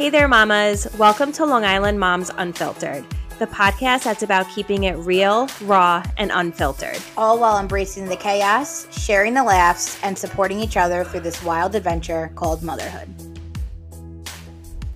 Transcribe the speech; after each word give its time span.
Hey 0.00 0.08
there, 0.08 0.28
mamas. 0.28 0.88
Welcome 0.96 1.30
to 1.32 1.44
Long 1.44 1.62
Island 1.62 2.00
Moms 2.00 2.30
Unfiltered, 2.38 3.04
the 3.38 3.46
podcast 3.46 4.04
that's 4.04 4.22
about 4.22 4.48
keeping 4.48 4.84
it 4.84 4.96
real, 4.96 5.46
raw, 5.60 6.02
and 6.16 6.30
unfiltered. 6.32 6.96
All 7.18 7.38
while 7.38 7.58
embracing 7.58 8.06
the 8.06 8.16
chaos, 8.16 8.86
sharing 8.98 9.34
the 9.34 9.44
laughs, 9.44 10.02
and 10.02 10.16
supporting 10.16 10.58
each 10.58 10.78
other 10.78 11.04
through 11.04 11.20
this 11.20 11.44
wild 11.44 11.74
adventure 11.74 12.32
called 12.34 12.62
motherhood. 12.62 13.10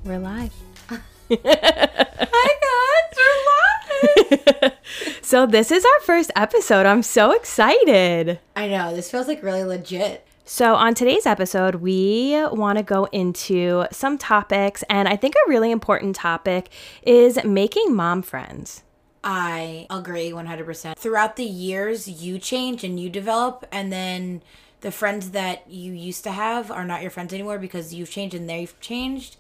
We're 0.06 0.20
live. 0.20 0.54
Hi, 0.88 2.48
guys. 2.80 3.18
We're 3.18 4.62
live. 4.62 4.72
So, 5.20 5.46
this 5.46 5.70
is 5.70 5.84
our 5.84 6.00
first 6.00 6.30
episode. 6.34 6.86
I'm 6.86 7.02
so 7.02 7.32
excited. 7.32 8.38
I 8.56 8.68
know. 8.68 8.94
This 8.94 9.10
feels 9.10 9.26
like 9.28 9.42
really 9.42 9.64
legit. 9.64 10.26
So, 10.46 10.74
on 10.74 10.92
today's 10.92 11.24
episode, 11.24 11.76
we 11.76 12.38
want 12.52 12.76
to 12.76 12.84
go 12.84 13.06
into 13.06 13.86
some 13.90 14.18
topics, 14.18 14.84
and 14.90 15.08
I 15.08 15.16
think 15.16 15.34
a 15.34 15.48
really 15.48 15.70
important 15.70 16.14
topic 16.16 16.68
is 17.02 17.42
making 17.44 17.96
mom 17.96 18.20
friends. 18.20 18.82
I 19.24 19.86
agree 19.88 20.32
100%. 20.32 20.98
Throughout 20.98 21.36
the 21.36 21.46
years, 21.46 22.06
you 22.06 22.38
change 22.38 22.84
and 22.84 23.00
you 23.00 23.08
develop, 23.08 23.66
and 23.72 23.90
then 23.90 24.42
the 24.82 24.90
friends 24.90 25.30
that 25.30 25.70
you 25.70 25.94
used 25.94 26.24
to 26.24 26.32
have 26.32 26.70
are 26.70 26.84
not 26.84 27.00
your 27.00 27.10
friends 27.10 27.32
anymore 27.32 27.58
because 27.58 27.94
you've 27.94 28.10
changed 28.10 28.34
and 28.34 28.46
they've 28.46 28.78
changed. 28.80 29.36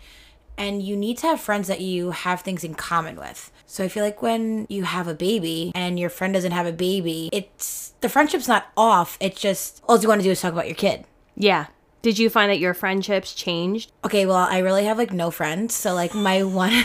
And 0.56 0.82
you 0.82 0.96
need 0.96 1.18
to 1.18 1.26
have 1.26 1.40
friends 1.40 1.68
that 1.68 1.82
you 1.82 2.12
have 2.12 2.40
things 2.40 2.64
in 2.64 2.76
common 2.76 3.16
with. 3.16 3.52
So 3.74 3.82
I 3.82 3.88
feel 3.88 4.04
like 4.04 4.22
when 4.22 4.68
you 4.68 4.84
have 4.84 5.08
a 5.08 5.14
baby 5.14 5.72
and 5.74 5.98
your 5.98 6.08
friend 6.08 6.32
doesn't 6.32 6.52
have 6.52 6.64
a 6.64 6.70
baby, 6.70 7.28
it's 7.32 7.92
the 8.02 8.08
friendship's 8.08 8.46
not 8.46 8.68
off. 8.76 9.18
It's 9.18 9.40
just 9.40 9.82
all 9.88 9.98
you 9.98 10.06
want 10.06 10.20
to 10.20 10.24
do 10.24 10.30
is 10.30 10.40
talk 10.40 10.52
about 10.52 10.68
your 10.68 10.76
kid. 10.76 11.06
Yeah. 11.34 11.66
Did 12.00 12.16
you 12.16 12.30
find 12.30 12.52
that 12.52 12.60
your 12.60 12.72
friendships 12.72 13.34
changed? 13.34 13.90
Okay, 14.04 14.26
well, 14.26 14.36
I 14.36 14.58
really 14.58 14.84
have 14.84 14.96
like 14.96 15.12
no 15.12 15.32
friends. 15.32 15.74
So 15.74 15.92
like 15.92 16.14
my 16.14 16.44
one 16.44 16.84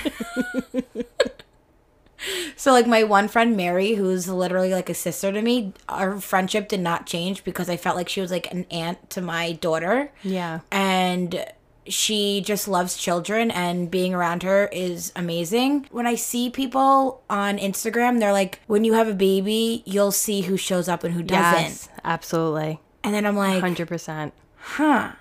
So 2.56 2.72
like 2.72 2.88
my 2.88 3.04
one 3.04 3.28
friend 3.28 3.56
Mary, 3.56 3.94
who's 3.94 4.28
literally 4.28 4.74
like 4.74 4.90
a 4.90 4.96
sister 4.96 5.32
to 5.32 5.42
me, 5.44 5.74
our 5.88 6.20
friendship 6.20 6.70
did 6.70 6.80
not 6.80 7.06
change 7.06 7.44
because 7.44 7.70
I 7.70 7.78
felt 7.78 7.98
like 7.98 8.10
she 8.10 8.20
was 8.20 8.32
like 8.32 8.52
an 8.52 8.66
aunt 8.72 9.12
to 9.12 9.22
my 9.22 9.52
daughter. 9.52 10.12
Yeah. 10.24 10.62
And 10.72 11.46
she 11.88 12.42
just 12.42 12.68
loves 12.68 12.98
children 12.98 13.50
and 13.52 13.90
being 13.90 14.14
around 14.14 14.44
her 14.44 14.68
is 14.72 15.12
amazing. 15.16 15.88
When 15.92 16.06
I 16.06 16.16
see 16.16 16.50
people 16.50 17.24
on 17.30 17.58
Instagram, 17.58 18.20
they're 18.20 18.34
like, 18.34 18.60
when 18.68 18.84
you 18.84 18.94
have 18.94 19.08
a 19.08 19.14
baby, 19.14 19.84
you'll 19.86 20.12
see 20.12 20.42
who 20.42 20.58
shows 20.58 20.88
up 20.88 21.04
and 21.04 21.14
who 21.14 21.24
doesn't. 21.24 21.62
Yes, 21.62 21.90
absolutely. 22.04 22.80
And 23.04 23.14
then 23.14 23.26
I'm 23.26 23.36
like, 23.38 23.64
100%. 23.64 24.32
huh. 24.58 25.12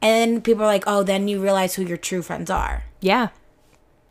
And 0.00 0.34
then 0.34 0.40
people 0.42 0.64
are 0.64 0.66
like, 0.66 0.84
oh, 0.86 1.02
then 1.02 1.28
you 1.28 1.40
realize 1.40 1.74
who 1.76 1.82
your 1.82 1.96
true 1.96 2.22
friends 2.22 2.50
are. 2.50 2.84
Yeah. 3.00 3.28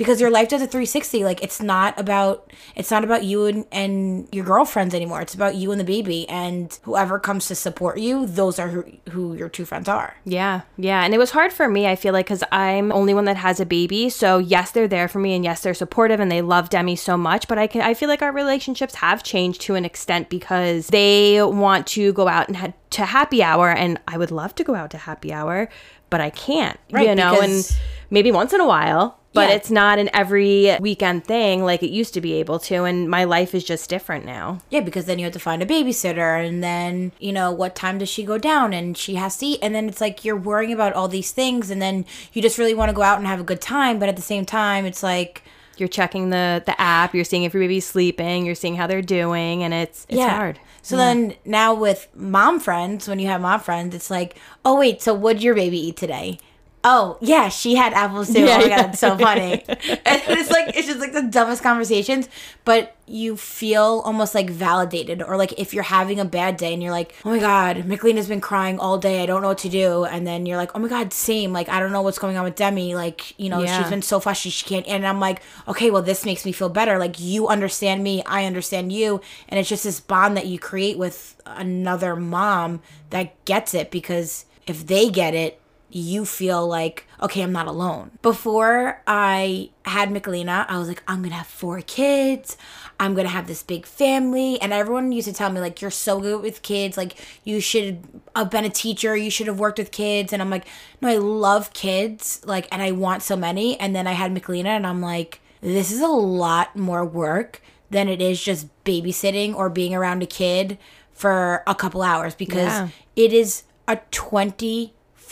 Because 0.01 0.19
your 0.19 0.31
life 0.31 0.49
does 0.49 0.63
a 0.63 0.65
360. 0.65 1.23
Like 1.23 1.43
it's 1.43 1.61
not 1.61 1.99
about 1.99 2.51
it's 2.75 2.89
not 2.89 3.03
about 3.03 3.23
you 3.23 3.45
and, 3.45 3.65
and 3.71 4.27
your 4.31 4.43
girlfriends 4.43 4.95
anymore. 4.95 5.21
It's 5.21 5.35
about 5.35 5.53
you 5.53 5.71
and 5.71 5.79
the 5.79 5.85
baby 5.85 6.27
and 6.27 6.77
whoever 6.81 7.19
comes 7.19 7.47
to 7.49 7.55
support 7.55 7.99
you, 7.99 8.25
those 8.25 8.57
are 8.57 8.69
who, 8.69 8.83
who 9.11 9.35
your 9.35 9.47
true 9.47 9.65
friends 9.65 9.87
are. 9.87 10.15
Yeah, 10.25 10.61
yeah. 10.77 11.03
And 11.03 11.13
it 11.13 11.17
was 11.19 11.29
hard 11.29 11.53
for 11.53 11.69
me, 11.69 11.85
I 11.85 11.95
feel 11.95 12.13
like, 12.13 12.25
because 12.25 12.43
I'm 12.51 12.91
only 12.91 13.13
one 13.13 13.25
that 13.25 13.37
has 13.37 13.59
a 13.59 13.65
baby. 13.65 14.09
So, 14.09 14.39
yes, 14.39 14.71
they're 14.71 14.87
there 14.87 15.07
for 15.07 15.19
me 15.19 15.35
and 15.35 15.43
yes, 15.43 15.61
they're 15.61 15.73
supportive 15.73 16.19
and 16.19 16.31
they 16.31 16.41
love 16.41 16.69
Demi 16.69 16.95
so 16.95 17.15
much. 17.15 17.47
But 17.47 17.59
I, 17.59 17.67
can, 17.67 17.81
I 17.81 17.93
feel 17.93 18.09
like 18.09 18.21
our 18.23 18.31
relationships 18.31 18.95
have 18.95 19.23
changed 19.23 19.61
to 19.61 19.75
an 19.75 19.85
extent 19.85 20.29
because 20.29 20.87
they 20.87 21.41
want 21.43 21.85
to 21.87 22.13
go 22.13 22.27
out 22.27 22.49
and 22.49 22.73
to 22.91 23.05
happy 23.05 23.43
hour. 23.43 23.69
And 23.69 23.99
I 24.07 24.17
would 24.17 24.31
love 24.31 24.55
to 24.55 24.63
go 24.63 24.75
out 24.75 24.91
to 24.91 24.97
happy 24.97 25.31
hour, 25.31 25.69
but 26.11 26.21
I 26.21 26.29
can't, 26.29 26.77
Right, 26.91 27.07
you 27.09 27.15
know, 27.15 27.41
and 27.41 27.75
maybe 28.11 28.31
once 28.31 28.53
in 28.53 28.61
a 28.61 28.67
while. 28.67 29.17
But 29.33 29.47
Yeah. 29.47 29.55
it's 29.55 29.71
not 29.71 29.97
an 29.97 30.09
every 30.13 30.75
weekend 30.81 31.23
thing 31.23 31.63
like 31.63 31.81
it 31.81 31.89
used 31.89 32.13
to 32.15 32.21
be 32.21 32.33
able 32.33 32.59
to. 32.59 32.83
And 32.83 33.09
my 33.09 33.23
life 33.23 33.55
is 33.55 33.63
just 33.63 33.89
different 33.89 34.25
now. 34.25 34.59
Yeah, 34.69 34.81
because 34.81 35.05
then 35.05 35.19
you 35.19 35.23
have 35.23 35.31
to 35.33 35.39
find 35.39 35.63
a 35.63 35.65
babysitter 35.65 36.45
and 36.45 36.61
then, 36.61 37.13
you 37.17 37.31
know, 37.31 37.49
what 37.49 37.73
time 37.73 37.97
does 37.97 38.09
she 38.09 38.25
go 38.25 38.37
down 38.37 38.73
and 38.73 38.97
she 38.97 39.15
has 39.15 39.37
to 39.37 39.45
eat 39.45 39.59
and 39.61 39.73
then 39.73 39.87
it's 39.87 40.01
like 40.01 40.25
you're 40.25 40.35
worrying 40.35 40.73
about 40.73 40.91
all 40.91 41.07
these 41.07 41.31
things 41.31 41.69
and 41.71 41.81
then 41.81 42.03
you 42.33 42.41
just 42.41 42.57
really 42.57 42.73
want 42.73 42.89
to 42.89 42.93
go 42.93 43.03
out 43.03 43.19
and 43.19 43.25
have 43.27 43.39
a 43.39 43.43
good 43.45 43.61
time, 43.61 43.99
but 43.99 44.09
at 44.09 44.17
the 44.17 44.21
same 44.21 44.45
time 44.45 44.85
it's 44.85 45.01
like 45.01 45.43
You're 45.81 45.89
checking 45.89 46.29
the, 46.29 46.63
the 46.65 46.79
app, 46.79 47.13
you're 47.13 47.25
seeing 47.25 47.43
if 47.43 47.53
your 47.53 47.63
baby's 47.63 47.85
sleeping, 47.85 48.45
you're 48.45 48.55
seeing 48.55 48.75
how 48.75 48.87
they're 48.87 49.01
doing, 49.01 49.63
and 49.63 49.73
it's, 49.73 50.05
it's 50.07 50.17
hard. 50.29 50.59
So 50.83 50.95
then 50.95 51.35
now 51.43 51.73
with 51.73 52.07
mom 52.15 52.59
friends, 52.59 53.07
when 53.07 53.19
you 53.19 53.27
have 53.27 53.41
mom 53.41 53.59
friends, 53.59 53.93
it's 53.93 54.09
like, 54.09 54.37
oh 54.63 54.79
wait, 54.79 55.01
so 55.01 55.13
what'd 55.13 55.43
your 55.43 55.55
baby 55.55 55.79
eat 55.87 55.97
today? 55.97 56.39
Oh 56.83 57.17
yeah, 57.21 57.49
she 57.49 57.75
had 57.75 57.93
apple 57.93 58.25
soup. 58.25 58.37
Yeah, 58.37 58.55
oh 58.55 58.57
my 58.57 58.63
yeah. 58.65 58.77
god, 58.81 58.89
it's 58.89 58.99
so 58.99 59.15
funny. 59.15 59.63
and 59.67 59.99
it's 60.29 60.49
like 60.49 60.75
it's 60.75 60.87
just 60.87 60.99
like 60.99 61.13
the 61.13 61.21
dumbest 61.21 61.61
conversations, 61.61 62.27
but 62.65 62.95
you 63.05 63.37
feel 63.37 64.01
almost 64.03 64.33
like 64.33 64.49
validated, 64.49 65.21
or 65.21 65.37
like 65.37 65.53
if 65.59 65.75
you're 65.75 65.83
having 65.83 66.19
a 66.19 66.25
bad 66.25 66.57
day 66.57 66.73
and 66.73 66.81
you're 66.81 66.91
like, 66.91 67.13
oh 67.23 67.29
my 67.29 67.37
god, 67.39 67.85
McLean's 67.85 68.27
been 68.27 68.41
crying 68.41 68.79
all 68.79 68.97
day. 68.97 69.21
I 69.21 69.27
don't 69.27 69.43
know 69.43 69.49
what 69.49 69.59
to 69.59 69.69
do, 69.69 70.05
and 70.05 70.25
then 70.25 70.47
you're 70.47 70.57
like, 70.57 70.71
oh 70.73 70.79
my 70.79 70.87
god, 70.87 71.13
same. 71.13 71.53
Like 71.53 71.69
I 71.69 71.79
don't 71.79 71.91
know 71.91 72.01
what's 72.01 72.17
going 72.17 72.35
on 72.35 72.45
with 72.45 72.55
Demi. 72.55 72.95
Like 72.95 73.39
you 73.39 73.49
know, 73.49 73.61
Yeah. 73.61 73.79
she's 73.79 73.91
been 73.91 74.01
so 74.01 74.19
fussy 74.19 74.49
she 74.49 74.65
can't. 74.65 74.87
And 74.87 75.05
I'm 75.05 75.19
like, 75.19 75.43
okay, 75.67 75.91
well 75.91 76.01
this 76.01 76.25
makes 76.25 76.45
me 76.45 76.51
feel 76.51 76.69
better. 76.69 76.97
Like 76.97 77.19
you 77.19 77.47
understand 77.47 78.03
me, 78.03 78.23
I 78.25 78.45
understand 78.45 78.91
you, 78.91 79.21
and 79.49 79.59
it's 79.59 79.69
just 79.69 79.83
this 79.83 79.99
bond 79.99 80.35
that 80.35 80.47
you 80.47 80.57
create 80.57 80.97
with 80.97 81.39
another 81.45 82.15
mom 82.15 82.81
that 83.11 83.45
gets 83.45 83.75
it 83.75 83.91
because 83.91 84.45
if 84.65 84.87
they 84.87 85.09
get 85.09 85.35
it 85.35 85.59
you 85.93 86.25
feel 86.25 86.65
like, 86.67 87.05
okay, 87.21 87.41
I'm 87.41 87.51
not 87.51 87.67
alone. 87.67 88.11
Before 88.21 89.01
I 89.05 89.69
had 89.85 90.09
Michelina, 90.09 90.65
I 90.69 90.77
was 90.79 90.87
like, 90.87 91.03
I'm 91.07 91.21
gonna 91.21 91.35
have 91.35 91.47
four 91.47 91.81
kids. 91.81 92.55
I'm 92.99 93.13
gonna 93.13 93.29
have 93.29 93.47
this 93.47 93.61
big 93.63 93.85
family. 93.85 94.59
And 94.61 94.71
everyone 94.73 95.11
used 95.11 95.27
to 95.27 95.33
tell 95.33 95.49
me, 95.51 95.59
like, 95.59 95.81
you're 95.81 95.91
so 95.91 96.19
good 96.19 96.41
with 96.41 96.61
kids. 96.61 96.97
Like, 96.97 97.17
you 97.43 97.59
should 97.59 98.03
have 98.35 98.49
been 98.49 98.63
a 98.65 98.69
teacher. 98.69 99.15
You 99.15 99.29
should 99.29 99.47
have 99.47 99.59
worked 99.59 99.79
with 99.79 99.91
kids. 99.91 100.31
And 100.33 100.41
I'm 100.41 100.49
like, 100.49 100.65
no, 101.01 101.09
I 101.09 101.17
love 101.17 101.73
kids. 101.73 102.41
Like, 102.45 102.67
and 102.71 102.81
I 102.81 102.91
want 102.91 103.21
so 103.23 103.35
many. 103.35 103.79
And 103.79 103.95
then 103.95 104.07
I 104.07 104.13
had 104.13 104.33
Michelina, 104.33 104.67
and 104.67 104.87
I'm 104.87 105.01
like, 105.01 105.41
this 105.61 105.91
is 105.91 106.01
a 106.01 106.07
lot 106.07 106.75
more 106.75 107.05
work 107.05 107.61
than 107.89 108.07
it 108.07 108.21
is 108.21 108.41
just 108.41 108.67
babysitting 108.85 109.53
or 109.53 109.69
being 109.69 109.93
around 109.93 110.23
a 110.23 110.25
kid 110.25 110.77
for 111.11 111.61
a 111.67 111.75
couple 111.75 112.01
hours 112.01 112.33
because 112.33 112.67
Yeah. 112.67 112.87
it 113.15 113.33
is 113.33 113.63
a 113.87 113.97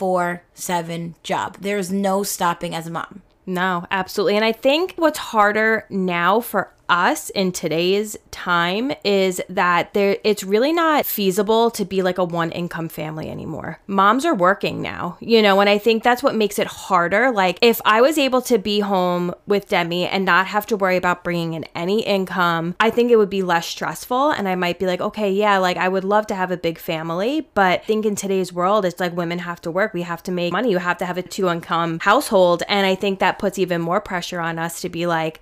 24 0.00 0.42
7 0.54 1.14
job. 1.22 1.58
There's 1.60 1.92
no 1.92 2.22
stopping 2.22 2.74
as 2.74 2.86
a 2.86 2.90
mom. 2.90 3.20
No, 3.44 3.84
absolutely. 3.90 4.36
And 4.36 4.44
I 4.44 4.52
think 4.52 4.94
what's 4.96 5.18
harder 5.18 5.86
now 5.90 6.40
for 6.40 6.72
us 6.90 7.30
in 7.30 7.52
today's 7.52 8.16
time 8.30 8.92
is 9.04 9.40
that 9.48 9.94
there 9.94 10.18
it's 10.24 10.42
really 10.42 10.72
not 10.72 11.06
feasible 11.06 11.70
to 11.70 11.84
be 11.84 12.02
like 12.02 12.18
a 12.18 12.24
one 12.24 12.50
income 12.50 12.88
family 12.88 13.30
anymore. 13.30 13.78
Moms 13.86 14.24
are 14.24 14.34
working 14.34 14.82
now, 14.82 15.16
you 15.20 15.40
know, 15.40 15.60
and 15.60 15.70
I 15.70 15.78
think 15.78 16.02
that's 16.02 16.22
what 16.22 16.34
makes 16.34 16.58
it 16.58 16.66
harder. 16.66 17.30
Like 17.30 17.58
if 17.62 17.80
I 17.84 18.00
was 18.00 18.18
able 18.18 18.42
to 18.42 18.58
be 18.58 18.80
home 18.80 19.34
with 19.46 19.68
Demi 19.68 20.06
and 20.06 20.24
not 20.24 20.48
have 20.48 20.66
to 20.66 20.76
worry 20.76 20.96
about 20.96 21.24
bringing 21.24 21.54
in 21.54 21.64
any 21.74 22.02
income, 22.02 22.74
I 22.80 22.90
think 22.90 23.10
it 23.10 23.16
would 23.16 23.30
be 23.30 23.42
less 23.42 23.66
stressful 23.66 24.30
and 24.30 24.48
I 24.48 24.56
might 24.56 24.78
be 24.78 24.86
like, 24.86 25.00
okay, 25.00 25.30
yeah, 25.30 25.58
like 25.58 25.76
I 25.76 25.88
would 25.88 26.04
love 26.04 26.26
to 26.28 26.34
have 26.34 26.50
a 26.50 26.56
big 26.56 26.78
family, 26.78 27.48
but 27.54 27.80
I 27.80 27.84
think 27.84 28.04
in 28.04 28.16
today's 28.16 28.52
world 28.52 28.84
it's 28.84 29.00
like 29.00 29.16
women 29.16 29.38
have 29.38 29.60
to 29.62 29.70
work, 29.70 29.94
we 29.94 30.02
have 30.02 30.22
to 30.24 30.32
make 30.32 30.52
money, 30.52 30.70
you 30.70 30.78
have 30.78 30.98
to 30.98 31.06
have 31.06 31.18
a 31.18 31.22
two 31.22 31.48
income 31.48 32.00
household, 32.00 32.62
and 32.68 32.86
I 32.86 32.94
think 32.94 33.20
that 33.20 33.38
puts 33.38 33.58
even 33.58 33.80
more 33.80 34.00
pressure 34.00 34.40
on 34.40 34.58
us 34.58 34.80
to 34.80 34.88
be 34.88 35.06
like 35.06 35.40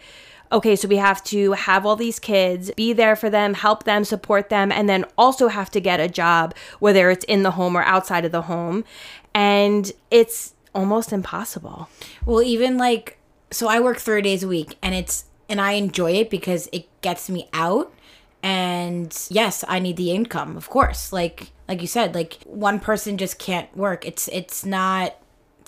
okay, 0.51 0.77
so 0.77 0.89
we 0.89 0.97
have 0.97 1.23
to 1.25 1.53
have 1.53 1.85
all 1.85 1.97
these 1.97 2.19
kids, 2.19 2.71
be 2.77 2.93
there 2.93 3.17
for 3.17 3.31
them, 3.31 3.55
help 3.55 3.85
them, 3.85 4.05
support 4.05 4.49
them, 4.49 4.73
and 4.73 4.89
then 4.89 5.05
also 5.17 5.49
have 5.49 5.71
to 5.71 5.81
get 5.81 6.01
a 6.01 6.09
job, 6.09 6.55
whether 6.79 7.11
it's 7.11 7.25
in 7.25 7.43
the 7.43 7.53
home 7.53 7.77
or 7.77 7.83
outside 7.83 8.25
of 8.25 8.33
the 8.33 8.43
home. 8.43 8.85
And 9.35 9.93
it's 10.11 10.55
almost 10.75 11.13
impossible. 11.13 11.89
Well, 12.25 12.43
even 12.43 12.79
like, 12.79 13.19
so 13.51 13.69
I 13.69 13.81
work 13.81 13.99
three 13.99 14.23
days 14.23 14.43
a 14.43 14.49
week 14.49 14.77
and 14.83 14.95
it's, 14.95 15.25
and 15.49 15.61
I 15.61 15.73
enjoy 15.73 16.13
it 16.13 16.31
because 16.31 16.69
it 16.73 16.87
gets 17.01 17.29
me 17.31 17.49
out. 17.53 17.93
And 18.43 19.17
yes, 19.31 19.65
I 19.67 19.79
need 19.79 19.97
the 19.97 20.13
income, 20.13 20.57
of 20.57 20.71
course. 20.71 21.13
Like, 21.13 21.53
like 21.69 21.81
you 21.81 21.87
said, 21.87 22.15
like 22.15 22.39
one 22.45 22.81
person 22.81 23.19
just 23.19 23.39
can't 23.39 23.75
work. 23.77 24.07
It's, 24.07 24.29
it's 24.29 24.65
not, 24.65 25.17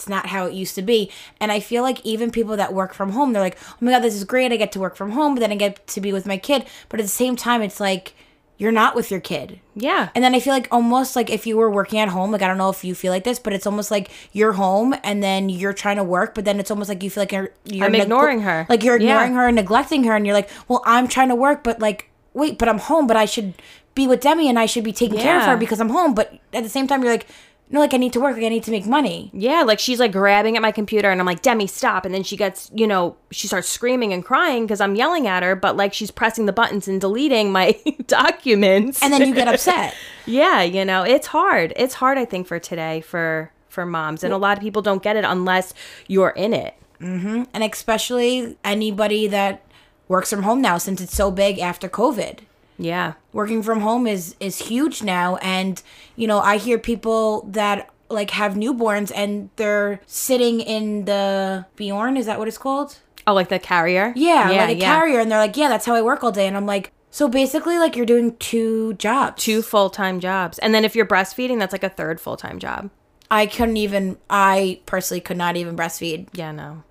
it's 0.00 0.08
not 0.08 0.26
how 0.26 0.46
it 0.46 0.54
used 0.54 0.74
to 0.76 0.82
be. 0.82 1.10
And 1.40 1.52
I 1.52 1.60
feel 1.60 1.82
like 1.82 2.00
even 2.06 2.30
people 2.30 2.56
that 2.56 2.72
work 2.72 2.94
from 2.94 3.12
home, 3.12 3.32
they're 3.32 3.42
like, 3.42 3.58
oh 3.72 3.76
my 3.80 3.90
God, 3.92 4.00
this 4.00 4.14
is 4.14 4.24
great. 4.24 4.50
I 4.50 4.56
get 4.56 4.72
to 4.72 4.80
work 4.80 4.96
from 4.96 5.10
home, 5.12 5.34
but 5.34 5.40
then 5.40 5.52
I 5.52 5.56
get 5.56 5.86
to 5.88 6.00
be 6.00 6.10
with 6.12 6.24
my 6.26 6.38
kid. 6.38 6.64
But 6.88 7.00
at 7.00 7.02
the 7.02 7.08
same 7.08 7.36
time, 7.36 7.60
it's 7.60 7.80
like, 7.80 8.14
you're 8.56 8.72
not 8.72 8.94
with 8.94 9.10
your 9.10 9.20
kid. 9.20 9.60
Yeah. 9.74 10.08
And 10.14 10.22
then 10.24 10.34
I 10.34 10.40
feel 10.40 10.52
like 10.54 10.68
almost 10.70 11.16
like 11.16 11.28
if 11.30 11.46
you 11.46 11.56
were 11.56 11.70
working 11.70 11.98
at 11.98 12.08
home, 12.08 12.30
like 12.30 12.40
I 12.42 12.46
don't 12.46 12.58
know 12.58 12.68
if 12.70 12.82
you 12.84 12.94
feel 12.94 13.12
like 13.12 13.24
this, 13.24 13.38
but 13.38 13.52
it's 13.52 13.66
almost 13.66 13.90
like 13.90 14.10
you're 14.32 14.52
home 14.52 14.94
and 15.02 15.22
then 15.22 15.48
you're 15.48 15.72
trying 15.72 15.96
to 15.96 16.04
work, 16.04 16.34
but 16.34 16.44
then 16.46 16.58
it's 16.60 16.70
almost 16.70 16.88
like 16.88 17.02
you 17.02 17.08
feel 17.10 17.22
like 17.22 17.32
you're, 17.32 17.50
you're 17.64 17.86
I'm 17.86 17.94
ignoring 17.94 18.40
her. 18.40 18.66
Like 18.68 18.82
you're 18.84 18.98
Yeah. 18.98 19.12
ignoring 19.12 19.34
her 19.34 19.46
and 19.48 19.56
neglecting 19.56 20.04
her, 20.04 20.14
and 20.14 20.26
you're 20.26 20.34
like, 20.34 20.50
well, 20.68 20.82
I'm 20.86 21.08
trying 21.08 21.28
to 21.28 21.34
work, 21.34 21.62
but 21.62 21.78
like, 21.80 22.10
wait, 22.34 22.58
but 22.58 22.68
I'm 22.68 22.78
home, 22.78 23.06
but 23.06 23.16
I 23.16 23.24
should 23.24 23.54
be 23.94 24.06
with 24.06 24.20
Demi 24.20 24.48
and 24.48 24.58
I 24.58 24.66
should 24.66 24.84
be 24.84 24.92
taking 24.92 25.18
care 25.18 25.38
of 25.40 25.44
her 25.46 25.56
because 25.56 25.80
I'm 25.80 25.88
home. 25.88 26.14
But 26.14 26.38
at 26.52 26.62
the 26.62 26.68
same 26.68 26.86
time, 26.86 27.02
you're 27.02 27.12
like, 27.12 27.26
no, 27.72 27.78
like 27.78 27.94
I 27.94 27.98
need 27.98 28.12
to 28.14 28.20
work, 28.20 28.34
like 28.34 28.44
I 28.44 28.48
need 28.48 28.64
to 28.64 28.72
make 28.72 28.84
money. 28.84 29.30
Yeah, 29.32 29.62
like 29.62 29.78
she's 29.78 30.00
like 30.00 30.10
grabbing 30.10 30.56
at 30.56 30.62
my 30.62 30.72
computer 30.72 31.08
and 31.08 31.20
I'm 31.20 31.26
like, 31.26 31.40
Demi, 31.40 31.68
stop. 31.68 32.04
And 32.04 32.12
then 32.12 32.24
she 32.24 32.36
gets, 32.36 32.68
you 32.74 32.84
know, 32.86 33.16
she 33.30 33.46
starts 33.46 33.68
screaming 33.68 34.12
and 34.12 34.24
crying 34.24 34.64
because 34.66 34.80
I'm 34.80 34.96
yelling 34.96 35.28
at 35.28 35.44
her, 35.44 35.54
but 35.54 35.76
like 35.76 35.94
she's 35.94 36.10
pressing 36.10 36.46
the 36.46 36.52
buttons 36.52 36.88
and 36.88 37.00
deleting 37.00 37.52
my 37.52 37.78
documents. 38.08 39.00
And 39.02 39.12
then 39.12 39.26
you 39.26 39.34
get 39.34 39.46
upset. 39.54 39.94
yeah, 40.26 40.62
you 40.62 40.84
know, 40.84 41.04
it's 41.04 41.28
hard. 41.28 41.72
It's 41.76 41.94
hard, 41.94 42.18
I 42.18 42.24
think, 42.24 42.48
for 42.48 42.58
today 42.58 43.00
for 43.02 43.52
for 43.68 43.86
moms. 43.86 44.24
And 44.24 44.32
a 44.34 44.36
lot 44.36 44.58
of 44.58 44.62
people 44.62 44.82
don't 44.82 45.02
get 45.02 45.14
it 45.16 45.24
unless 45.24 45.72
you're 46.08 46.30
in 46.30 46.52
it. 46.52 46.74
Mm-hmm. 47.00 47.44
and 47.54 47.64
especially 47.64 48.58
anybody 48.62 49.26
that 49.28 49.64
works 50.06 50.28
from 50.28 50.42
home 50.42 50.60
now 50.60 50.76
since 50.76 51.00
it's 51.00 51.16
so 51.16 51.30
big 51.30 51.58
after 51.58 51.88
COVID. 51.88 52.40
Yeah. 52.80 53.14
Working 53.32 53.62
from 53.62 53.80
home 53.80 54.06
is 54.06 54.34
is 54.40 54.58
huge 54.58 55.02
now 55.02 55.36
and 55.36 55.82
you 56.16 56.26
know, 56.26 56.40
I 56.40 56.56
hear 56.56 56.78
people 56.78 57.42
that 57.50 57.90
like 58.08 58.30
have 58.30 58.54
newborns 58.54 59.12
and 59.14 59.50
they're 59.56 60.00
sitting 60.06 60.60
in 60.60 61.04
the 61.04 61.66
Bjorn, 61.76 62.16
is 62.16 62.26
that 62.26 62.38
what 62.38 62.48
it's 62.48 62.58
called? 62.58 62.98
Oh, 63.26 63.34
like 63.34 63.48
the 63.48 63.58
carrier? 63.58 64.12
Yeah, 64.16 64.50
like 64.50 64.78
a 64.78 64.80
carrier 64.80 65.20
and 65.20 65.30
they're 65.30 65.38
like, 65.38 65.56
"Yeah, 65.56 65.68
that's 65.68 65.86
how 65.86 65.94
I 65.94 66.02
work 66.02 66.24
all 66.24 66.32
day." 66.32 66.46
And 66.48 66.56
I'm 66.56 66.66
like, 66.66 66.90
"So 67.10 67.28
basically 67.28 67.78
like 67.78 67.94
you're 67.94 68.06
doing 68.06 68.36
two 68.38 68.94
jobs." 68.94 69.42
Two 69.42 69.62
full 69.62 69.90
time 69.90 70.18
jobs. 70.18 70.58
And 70.58 70.74
then 70.74 70.84
if 70.84 70.96
you're 70.96 71.06
breastfeeding, 71.06 71.58
that's 71.58 71.72
like 71.72 71.84
a 71.84 71.90
third 71.90 72.20
full 72.20 72.36
time 72.36 72.58
job. 72.58 72.90
I 73.30 73.46
couldn't 73.46 73.76
even 73.76 74.16
I 74.28 74.80
personally 74.86 75.20
could 75.20 75.36
not 75.36 75.56
even 75.56 75.76
breastfeed. 75.76 76.28
Yeah, 76.32 76.50
no. 76.50 76.82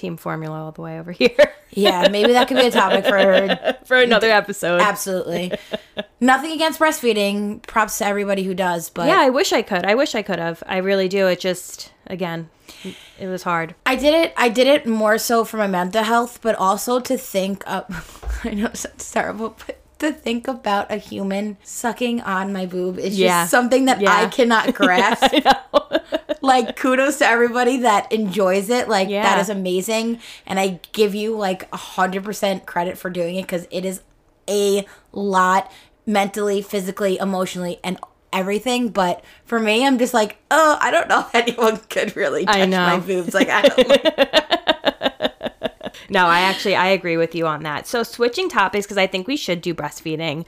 Team 0.00 0.16
formula 0.16 0.64
all 0.64 0.72
the 0.72 0.80
way 0.80 0.98
over 0.98 1.12
here. 1.22 1.52
Yeah, 1.72 2.08
maybe 2.08 2.32
that 2.32 2.48
could 2.48 2.56
be 2.56 2.66
a 2.66 2.70
topic 2.70 3.04
for 3.04 3.76
for 3.84 3.96
another 3.98 4.30
episode. 4.30 4.80
Absolutely. 4.80 5.52
Nothing 6.20 6.52
against 6.52 6.80
breastfeeding. 6.80 7.62
Props 7.66 7.98
to 7.98 8.06
everybody 8.06 8.42
who 8.44 8.54
does, 8.54 8.88
but 8.90 9.06
Yeah, 9.06 9.20
I 9.20 9.28
wish 9.30 9.52
I 9.52 9.60
could. 9.62 9.84
I 9.84 9.94
wish 9.94 10.14
I 10.14 10.22
could 10.22 10.38
have. 10.38 10.62
I 10.66 10.78
really 10.78 11.06
do. 11.08 11.26
It 11.26 11.38
just 11.38 11.92
again, 12.06 12.48
it 13.18 13.26
was 13.26 13.42
hard. 13.42 13.74
I 13.84 13.94
did 13.96 14.14
it. 14.14 14.32
I 14.38 14.48
did 14.48 14.66
it 14.66 14.86
more 14.86 15.18
so 15.18 15.44
for 15.44 15.58
my 15.58 15.66
mental 15.66 16.02
health, 16.02 16.40
but 16.42 16.54
also 16.56 16.98
to 16.98 17.18
think 17.18 17.62
up. 17.66 17.92
I 18.44 18.50
know 18.54 18.66
it 18.66 18.76
sounds 18.78 19.10
terrible, 19.12 19.54
but 19.66 19.76
to 19.98 20.12
think 20.12 20.48
about 20.48 20.90
a 20.90 20.96
human 20.96 21.58
sucking 21.62 22.22
on 22.22 22.54
my 22.54 22.64
boob 22.64 22.98
is 22.98 23.18
Yeah. 23.18 23.42
just 23.42 23.50
something 23.50 23.84
that 23.84 24.02
I 24.06 24.28
cannot 24.28 24.74
grasp. 24.74 25.24
I 25.24 25.42
know. 25.44 26.19
Like 26.42 26.76
kudos 26.76 27.18
to 27.18 27.26
everybody 27.26 27.78
that 27.78 28.10
enjoys 28.12 28.70
it. 28.70 28.88
Like 28.88 29.08
Yeah. 29.08 29.22
that 29.22 29.40
is 29.40 29.48
amazing, 29.48 30.18
and 30.46 30.58
I 30.60 30.80
give 30.92 31.14
you 31.14 31.36
like 31.36 31.68
a 31.72 31.76
hundred 31.76 32.24
percent 32.24 32.66
credit 32.66 32.96
for 32.98 33.10
doing 33.10 33.36
it 33.36 33.42
because 33.42 33.66
it 33.70 33.84
is 33.84 34.00
a 34.48 34.86
lot 35.12 35.70
mentally, 36.06 36.62
physically, 36.62 37.18
emotionally, 37.18 37.78
and 37.84 37.98
everything. 38.32 38.88
But 38.88 39.22
for 39.44 39.60
me, 39.60 39.86
I'm 39.86 39.98
just 39.98 40.14
like, 40.14 40.38
oh, 40.50 40.78
I 40.80 40.90
don't 40.90 41.08
know 41.08 41.20
if 41.20 41.34
anyone 41.34 41.76
could 41.88 42.16
really 42.16 42.44
touch 42.46 42.56
I 42.56 42.64
know. 42.66 42.78
my 42.86 42.98
boobs. 43.00 43.34
Like 43.34 43.48
I 43.50 43.62
don't. 43.62 45.20
No, 46.12 46.26
I 46.26 46.40
actually 46.40 46.74
I 46.74 46.88
agree 46.88 47.16
with 47.16 47.36
you 47.36 47.46
on 47.46 47.62
that. 47.62 47.86
So 47.86 48.02
switching 48.02 48.48
topics 48.48 48.84
because 48.84 48.98
I 48.98 49.06
think 49.06 49.28
we 49.28 49.36
should 49.36 49.60
do 49.60 49.72
breastfeeding 49.74 50.44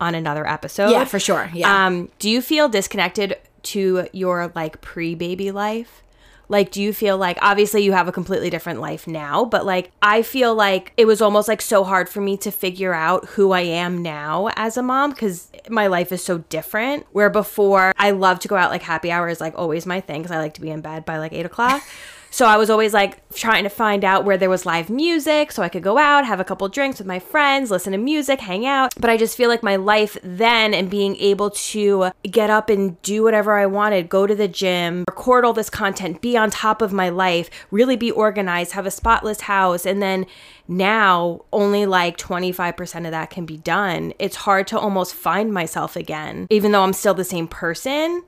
on 0.00 0.16
another 0.16 0.44
episode. 0.44 0.90
yeah, 0.90 1.04
for 1.04 1.20
sure. 1.20 1.50
Yeah. 1.54 1.86
Um, 1.86 2.08
do 2.18 2.28
you 2.28 2.42
feel 2.42 2.68
disconnected 2.68 3.36
to 3.64 4.08
your 4.12 4.52
like 4.54 4.80
pre-baby 4.80 5.50
life? 5.50 6.02
Like, 6.48 6.70
do 6.70 6.82
you 6.82 6.92
feel 6.92 7.16
like 7.16 7.38
obviously 7.40 7.82
you 7.82 7.92
have 7.92 8.06
a 8.06 8.12
completely 8.12 8.50
different 8.50 8.80
life 8.80 9.06
now, 9.06 9.44
but 9.44 9.64
like 9.64 9.90
I 10.02 10.22
feel 10.22 10.54
like 10.54 10.92
it 10.96 11.06
was 11.06 11.22
almost 11.22 11.48
like 11.48 11.62
so 11.62 11.84
hard 11.84 12.08
for 12.08 12.20
me 12.20 12.36
to 12.38 12.50
figure 12.50 12.92
out 12.92 13.24
who 13.30 13.52
I 13.52 13.62
am 13.62 14.02
now 14.02 14.50
as 14.56 14.76
a 14.76 14.82
mom 14.82 15.10
because 15.10 15.50
my 15.70 15.86
life 15.86 16.12
is 16.12 16.22
so 16.22 16.38
different. 16.38 17.06
Where 17.12 17.30
before 17.30 17.94
I 17.96 18.10
love 18.10 18.40
to 18.40 18.48
go 18.48 18.56
out, 18.56 18.70
like 18.70 18.82
happy 18.82 19.10
hour 19.10 19.28
is 19.28 19.40
like 19.40 19.54
always 19.56 19.86
my 19.86 20.00
thing 20.00 20.22
because 20.22 20.34
I 20.34 20.38
like 20.38 20.54
to 20.54 20.60
be 20.60 20.70
in 20.70 20.82
bed 20.82 21.04
by 21.04 21.18
like 21.18 21.32
eight 21.32 21.46
o'clock. 21.46 21.82
So 22.34 22.46
I 22.46 22.56
was 22.56 22.68
always 22.68 22.92
like 22.92 23.28
trying 23.32 23.62
to 23.62 23.70
find 23.70 24.04
out 24.04 24.24
where 24.24 24.36
there 24.36 24.50
was 24.50 24.66
live 24.66 24.90
music 24.90 25.52
so 25.52 25.62
I 25.62 25.68
could 25.68 25.84
go 25.84 25.98
out, 25.98 26.26
have 26.26 26.40
a 26.40 26.44
couple 26.44 26.68
drinks 26.68 26.98
with 26.98 27.06
my 27.06 27.20
friends, 27.20 27.70
listen 27.70 27.92
to 27.92 27.98
music, 27.98 28.40
hang 28.40 28.66
out. 28.66 28.92
But 28.98 29.08
I 29.08 29.16
just 29.16 29.36
feel 29.36 29.48
like 29.48 29.62
my 29.62 29.76
life 29.76 30.18
then 30.20 30.74
and 30.74 30.90
being 30.90 31.14
able 31.18 31.50
to 31.50 32.10
get 32.28 32.50
up 32.50 32.70
and 32.70 33.00
do 33.02 33.22
whatever 33.22 33.56
I 33.56 33.66
wanted, 33.66 34.08
go 34.08 34.26
to 34.26 34.34
the 34.34 34.48
gym, 34.48 35.04
record 35.08 35.44
all 35.44 35.52
this 35.52 35.70
content, 35.70 36.20
be 36.20 36.36
on 36.36 36.50
top 36.50 36.82
of 36.82 36.92
my 36.92 37.08
life, 37.08 37.48
really 37.70 37.94
be 37.94 38.10
organized, 38.10 38.72
have 38.72 38.84
a 38.84 38.90
spotless 38.90 39.42
house. 39.42 39.86
And 39.86 40.02
then 40.02 40.26
now 40.66 41.44
only 41.52 41.86
like 41.86 42.18
25% 42.18 43.04
of 43.04 43.12
that 43.12 43.30
can 43.30 43.46
be 43.46 43.58
done. 43.58 44.12
It's 44.18 44.34
hard 44.34 44.66
to 44.66 44.78
almost 44.80 45.14
find 45.14 45.52
myself 45.52 45.94
again, 45.94 46.48
even 46.50 46.72
though 46.72 46.82
I'm 46.82 46.94
still 46.94 47.14
the 47.14 47.22
same 47.22 47.46
person. 47.46 48.24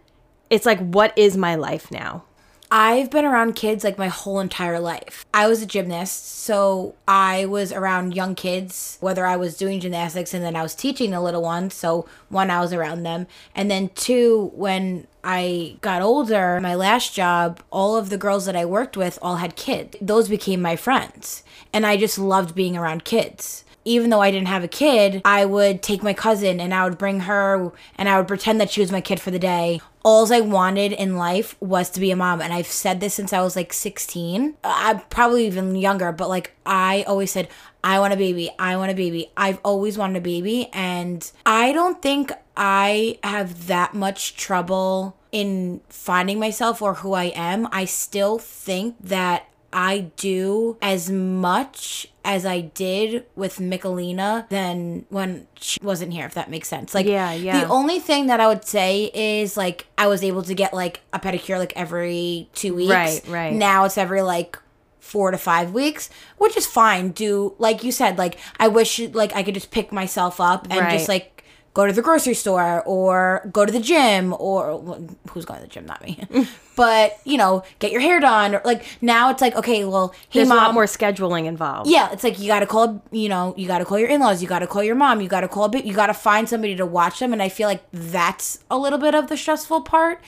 It's 0.49 0.64
like, 0.64 0.79
what 0.79 1.12
is 1.19 1.37
my 1.37 1.56
life 1.56 1.91
now? 1.91 2.23
I've 2.70 3.10
been 3.10 3.24
around 3.24 3.54
kids 3.54 3.84
like 3.84 3.96
my 3.96 4.08
whole 4.08 4.40
entire 4.40 4.80
life. 4.80 5.24
I 5.32 5.46
was 5.46 5.62
a 5.62 5.66
gymnast, 5.66 6.26
so 6.26 6.96
I 7.06 7.46
was 7.46 7.72
around 7.72 8.16
young 8.16 8.34
kids, 8.34 8.98
whether 9.00 9.24
I 9.24 9.36
was 9.36 9.56
doing 9.56 9.78
gymnastics 9.78 10.34
and 10.34 10.44
then 10.44 10.56
I 10.56 10.62
was 10.62 10.74
teaching 10.74 11.12
the 11.12 11.20
little 11.20 11.42
ones. 11.42 11.74
So, 11.74 12.08
one, 12.28 12.50
I 12.50 12.60
was 12.60 12.72
around 12.72 13.04
them. 13.04 13.28
And 13.54 13.70
then, 13.70 13.90
two, 13.94 14.50
when 14.54 15.06
I 15.22 15.76
got 15.80 16.02
older, 16.02 16.60
my 16.60 16.74
last 16.74 17.14
job, 17.14 17.60
all 17.70 17.96
of 17.96 18.10
the 18.10 18.18
girls 18.18 18.46
that 18.46 18.56
I 18.56 18.64
worked 18.64 18.96
with 18.96 19.18
all 19.22 19.36
had 19.36 19.54
kids. 19.54 19.96
Those 20.00 20.28
became 20.28 20.60
my 20.60 20.74
friends. 20.74 21.44
And 21.72 21.86
I 21.86 21.96
just 21.96 22.18
loved 22.18 22.54
being 22.54 22.76
around 22.76 23.04
kids 23.04 23.64
even 23.87 24.11
though 24.11 24.21
I 24.21 24.31
didn't 24.31 24.49
have 24.49 24.65
a 24.65 24.69
kid, 24.69 25.23
I 25.25 25.44
would 25.44 25.81
take 25.81 26.03
my 26.03 26.12
cousin 26.12 26.61
and 26.61 26.75
I 26.75 26.85
would 26.85 26.99
bring 26.99 27.21
her 27.21 27.73
and 27.97 28.09
I 28.09 28.19
would 28.19 28.29
pretend 28.29 28.61
that 28.61 28.71
she 28.71 28.81
was 28.81 28.93
my 28.93 29.00
kid 29.00 29.21
for 29.21 29.31
the 29.31 29.38
day. 29.38 29.81
All 30.03 30.31
I 30.33 30.41
wanted 30.41 30.93
in 30.93 31.17
life 31.17 31.56
was 31.61 31.88
to 31.91 32.00
be 32.00 32.11
a 32.11 32.17
mom. 32.17 32.41
And 32.41 32.53
I've 32.53 32.67
said 32.67 33.00
this 33.00 33.15
since 33.15 33.33
I 33.33 33.41
was 33.41 33.56
like 33.56 33.73
16. 33.73 34.56
Uh, 34.62 34.73
I'm 34.77 35.00
probably 35.09 35.47
even 35.47 35.75
younger, 35.77 36.12
but 36.12 36.29
like 36.29 36.53
I 36.65 37.05
always 37.06 37.31
said, 37.31 37.49
I 37.83 37.99
want 38.00 38.12
a 38.12 38.17
baby. 38.17 38.50
I 38.59 38.77
want 38.77 38.91
a 38.91 38.94
baby. 38.94 39.31
I've 39.37 39.61
always 39.65 39.97
wanted 39.97 40.19
a 40.19 40.21
baby. 40.21 40.69
And 40.73 41.31
I 41.44 41.73
don't 41.73 42.03
think 42.03 42.33
I 42.56 43.19
have 43.23 43.69
that 43.69 43.94
much 43.94 44.37
trouble 44.37 45.17
in 45.31 45.81
finding 45.88 46.41
myself 46.41 46.83
or 46.83 46.94
who 46.94 47.12
I 47.12 47.25
am. 47.35 47.69
I 47.71 47.85
still 47.85 48.38
think 48.38 48.97
that 49.00 49.49
I 49.72 50.10
do 50.16 50.76
as 50.80 51.10
much 51.10 52.08
as 52.24 52.44
I 52.46 52.60
did 52.60 53.24
with 53.34 53.58
Michelina 53.58 54.48
than 54.48 55.06
when 55.10 55.46
she 55.54 55.78
wasn't 55.82 56.12
here, 56.12 56.26
if 56.26 56.34
that 56.34 56.50
makes 56.50 56.68
sense. 56.68 56.94
Like, 56.94 57.06
Yeah, 57.06 57.32
yeah. 57.32 57.60
The 57.60 57.68
only 57.68 58.00
thing 58.00 58.26
that 58.26 58.40
I 58.40 58.46
would 58.48 58.64
say 58.64 59.10
is 59.14 59.56
like 59.56 59.86
I 59.96 60.06
was 60.06 60.24
able 60.24 60.42
to 60.42 60.54
get 60.54 60.74
like 60.74 61.00
a 61.12 61.18
pedicure 61.18 61.58
like 61.58 61.72
every 61.76 62.48
two 62.54 62.74
weeks. 62.74 62.90
Right, 62.90 63.22
right. 63.28 63.52
Now 63.52 63.84
it's 63.84 63.98
every 63.98 64.22
like 64.22 64.58
four 64.98 65.30
to 65.30 65.38
five 65.38 65.72
weeks, 65.72 66.10
which 66.36 66.56
is 66.56 66.66
fine. 66.66 67.11
Do 67.11 67.54
like 67.58 67.85
you 67.85 67.92
said, 67.92 68.18
like 68.18 68.38
I 68.58 68.68
wish 68.68 68.99
like 68.99 69.35
I 69.37 69.42
could 69.42 69.54
just 69.54 69.70
pick 69.70 69.92
myself 69.92 70.40
up 70.40 70.66
and 70.70 70.90
just 70.90 71.08
like 71.08 71.36
go 71.76 71.87
to 71.87 71.92
the 71.92 72.00
grocery 72.09 72.33
store 72.33 72.83
or 72.87 73.47
go 73.52 73.66
to 73.66 73.73
the 73.78 73.85
gym 73.90 74.35
or 74.38 74.78
well, 74.78 74.99
who's 75.30 75.45
going 75.45 75.61
to 75.61 75.66
the 75.66 75.73
gym? 75.75 75.85
Not 75.87 76.02
me. 76.02 76.12
But 76.76 77.18
you 77.25 77.38
know 77.38 77.62
get 77.78 77.90
your 77.90 78.02
hair 78.02 78.21
done. 78.21 78.54
Or 78.54 78.61
like 78.64 78.85
now 79.00 79.30
it's 79.30 79.40
like 79.40 79.54
okay 79.56 79.85
well 79.87 80.09
hey 80.28 80.40
There's 80.40 80.49
mom 80.49 80.59
a 80.59 80.61
lot 80.62 80.75
more 80.75 80.85
scheduling 80.85 81.47
involved. 81.47 81.88
yeah 81.88 82.12
it's 82.12 82.23
like 82.23 82.38
you 82.38 82.49
gotta 82.49 82.66
call 82.66 83.02
you 83.11 83.30
know 83.30 83.54
you 83.56 83.66
gotta 83.66 83.87
call 83.87 83.99
your 83.99 84.11
in-laws 84.11 84.42
you 84.42 84.49
gotta 84.49 84.66
call 84.66 84.83
your 84.83 84.95
mom 84.95 85.23
you 85.23 85.28
gotta 85.28 85.49
call 85.49 85.64
a 85.64 85.68
bit 85.71 85.87
you 85.87 85.95
gotta 85.95 86.12
find 86.12 86.49
somebody 86.49 86.76
to 86.76 86.85
watch 86.85 87.18
them. 87.21 87.33
And 87.33 87.42
i 87.42 87.49
feel 87.49 87.66
like 87.68 87.83
that's 87.92 88.59
a 88.71 88.76
little 88.76 88.99
bit 88.99 89.14
of 89.14 89.28
the 89.28 89.37
stressful 89.38 89.83
part. 89.83 90.21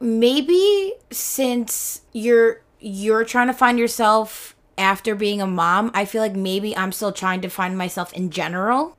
Maybe 0.00 0.92
since 1.10 2.02
you're 2.12 2.60
you're 2.80 3.24
trying 3.24 3.46
to 3.46 3.54
find 3.54 3.78
yourself 3.78 4.54
after 4.76 5.14
being 5.14 5.40
a 5.40 5.46
mom 5.46 5.90
i 5.94 6.04
feel 6.04 6.20
like 6.22 6.36
maybe 6.36 6.76
i'm 6.76 6.92
still 6.92 7.10
trying 7.12 7.40
to 7.40 7.48
find 7.48 7.76
myself 7.76 8.12
in 8.12 8.30
general 8.30 8.96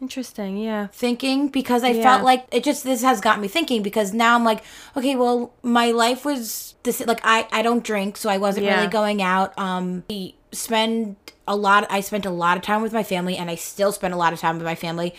Interesting. 0.00 0.56
Yeah. 0.58 0.88
thinking 0.92 1.48
because 1.48 1.84
I 1.84 1.90
Yeah. 1.90 2.02
felt 2.02 2.22
like 2.24 2.46
it 2.52 2.64
just 2.64 2.84
this 2.84 3.02
has 3.02 3.20
got 3.20 3.40
me 3.40 3.48
thinking 3.48 3.82
because 3.82 4.12
now 4.12 4.34
I'm 4.34 4.44
like, 4.44 4.62
okay, 4.96 5.14
well, 5.16 5.52
my 5.62 5.90
life 5.92 6.24
was 6.24 6.74
this 6.82 7.00
like 7.06 7.20
I 7.24 7.46
I 7.52 7.62
don't 7.62 7.84
drink, 7.84 8.16
so 8.16 8.28
I 8.28 8.36
wasn't 8.38 8.66
Yeah. 8.66 8.76
really 8.76 8.88
going 8.88 9.22
out. 9.22 9.56
Um, 9.58 10.04
I 10.10 10.34
spend 10.52 11.16
a 11.46 11.56
lot. 11.56 11.86
I 11.90 12.00
spent 12.00 12.26
a 12.26 12.30
lot 12.30 12.56
of 12.56 12.62
time 12.62 12.82
with 12.82 12.92
my 12.92 13.02
family, 13.02 13.36
and 13.36 13.50
I 13.50 13.54
still 13.54 13.92
spend 13.92 14.12
a 14.14 14.16
lot 14.16 14.32
of 14.32 14.40
time 14.40 14.56
with 14.56 14.64
my 14.64 14.74
family. 14.74 15.14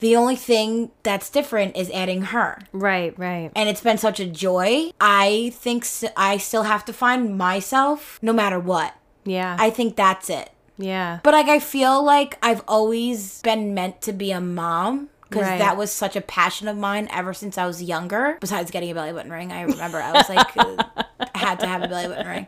The 0.00 0.14
only 0.14 0.36
thing 0.36 0.90
that's 1.02 1.28
different 1.28 1.76
is 1.76 1.90
adding 1.90 2.22
her. 2.22 2.60
Right. 2.72 3.18
Right. 3.18 3.50
And 3.56 3.68
it's 3.68 3.80
been 3.80 3.98
such 3.98 4.20
a 4.20 4.26
joy. 4.26 4.90
I 5.00 5.50
think 5.54 5.84
I 6.16 6.36
still 6.36 6.62
have 6.64 6.84
to 6.84 6.92
find 6.92 7.36
myself 7.36 8.18
no 8.22 8.32
matter 8.32 8.60
what. 8.60 8.94
Yeah. 9.24 9.56
I 9.58 9.70
think 9.70 9.96
that's 9.96 10.30
it. 10.30 10.50
Yeah. 10.78 11.18
But 11.22 11.34
like 11.34 11.48
I 11.48 11.58
feel 11.58 12.02
like 12.02 12.38
I've 12.42 12.62
always 12.68 13.42
been 13.42 13.74
meant 13.74 14.00
to 14.02 14.12
be 14.12 14.30
a 14.30 14.40
mom 14.40 15.08
because 15.28 15.42
Right. 15.42 15.58
that 15.58 15.76
was 15.76 15.92
such 15.92 16.16
a 16.16 16.20
passion 16.22 16.68
of 16.68 16.76
mine 16.76 17.08
ever 17.12 17.34
since 17.34 17.58
I 17.58 17.66
was 17.66 17.82
younger. 17.82 18.38
Besides 18.40 18.70
getting 18.70 18.90
a 18.90 18.94
belly 18.94 19.12
button 19.12 19.30
ring, 19.30 19.52
I 19.52 19.62
remember 19.62 20.00
I 20.00 20.12
was 20.12 20.28
like 20.28 20.46
I 20.56 21.04
had 21.38 21.60
to 21.60 21.66
have 21.66 21.82
a 21.82 21.88
belly 21.88 22.08
button 22.08 22.26
ring. 22.26 22.46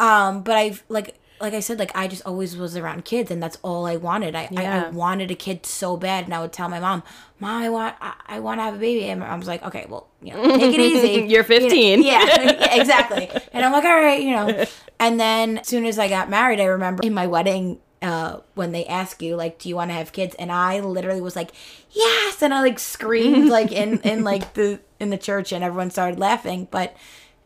Um, 0.00 0.42
but 0.42 0.56
I've 0.56 0.82
like 0.88 1.14
like 1.40 1.54
I 1.54 1.60
said, 1.60 1.78
like 1.78 1.92
I 1.94 2.08
just 2.08 2.24
always 2.26 2.56
was 2.56 2.76
around 2.76 3.04
kids, 3.04 3.30
and 3.30 3.42
that's 3.42 3.58
all 3.62 3.86
I 3.86 3.96
wanted. 3.96 4.34
I, 4.34 4.48
I, 4.56 4.64
I 4.64 4.88
wanted 4.90 5.30
a 5.30 5.34
kid 5.34 5.66
so 5.66 5.96
bad, 5.96 6.24
and 6.24 6.34
I 6.34 6.40
would 6.40 6.52
tell 6.52 6.68
my 6.68 6.80
mom, 6.80 7.02
"Mom, 7.40 7.62
I 7.62 7.68
want, 7.70 7.96
I, 8.00 8.14
I 8.26 8.40
want 8.40 8.58
to 8.60 8.64
have 8.64 8.74
a 8.74 8.78
baby." 8.78 9.04
And 9.04 9.22
I 9.22 9.34
was 9.36 9.46
like, 9.46 9.62
"Okay, 9.62 9.86
well, 9.88 10.08
you 10.22 10.32
know, 10.34 10.42
take 10.56 10.74
it 10.74 10.80
easy. 10.92 11.26
You're 11.26 11.44
15. 11.44 11.70
You 11.70 12.04
know, 12.04 12.10
yeah, 12.10 12.24
yeah, 12.42 12.74
exactly. 12.80 13.30
And 13.52 13.64
I'm 13.64 13.72
like, 13.72 13.84
"All 13.84 13.96
right, 13.96 14.22
you 14.22 14.32
know." 14.32 14.64
And 15.00 15.18
then 15.18 15.58
as 15.58 15.68
soon 15.68 15.86
as 15.86 15.98
I 15.98 16.08
got 16.08 16.28
married, 16.28 16.60
I 16.60 16.64
remember 16.64 17.02
in 17.04 17.14
my 17.14 17.26
wedding. 17.26 17.80
Uh, 18.00 18.38
when 18.54 18.70
they 18.70 18.86
ask 18.86 19.20
you 19.22 19.34
like, 19.34 19.58
do 19.58 19.68
you 19.68 19.74
want 19.74 19.90
to 19.90 19.94
have 19.94 20.12
kids? 20.12 20.36
And 20.38 20.52
I 20.52 20.78
literally 20.78 21.20
was 21.20 21.34
like, 21.34 21.50
yes, 21.90 22.40
and 22.42 22.54
I 22.54 22.60
like 22.60 22.78
screamed 22.78 23.48
like 23.48 23.72
in 23.72 23.98
in 24.02 24.22
like 24.22 24.54
the 24.54 24.78
in 25.00 25.10
the 25.10 25.18
church, 25.18 25.50
and 25.50 25.64
everyone 25.64 25.90
started 25.90 26.16
laughing. 26.16 26.68
But 26.70 26.94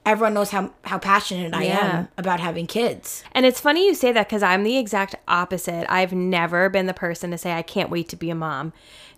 everyone 0.04 0.34
knows 0.34 0.50
how 0.50 0.70
how 0.84 0.98
passionate 0.98 1.54
I 1.54 1.64
Yeah. 1.64 1.98
am 1.98 2.08
about 2.18 2.40
having 2.40 2.66
kids. 2.66 3.22
And 3.32 3.46
it's 3.46 3.60
funny 3.60 3.86
you 3.86 3.94
say 3.94 4.12
that 4.12 4.28
because 4.28 4.42
I'm 4.42 4.64
the 4.64 4.76
exact 4.78 5.14
opposite. 5.28 5.86
I've 5.88 6.12
never 6.12 6.68
been 6.68 6.86
the 6.86 6.94
person 6.94 7.30
to 7.30 7.38
say, 7.38 7.52
I 7.52 7.62
can't 7.62 7.90
wait 7.90 8.08
to 8.10 8.16
be 8.16 8.30
a 8.30 8.34
mom. 8.34 8.72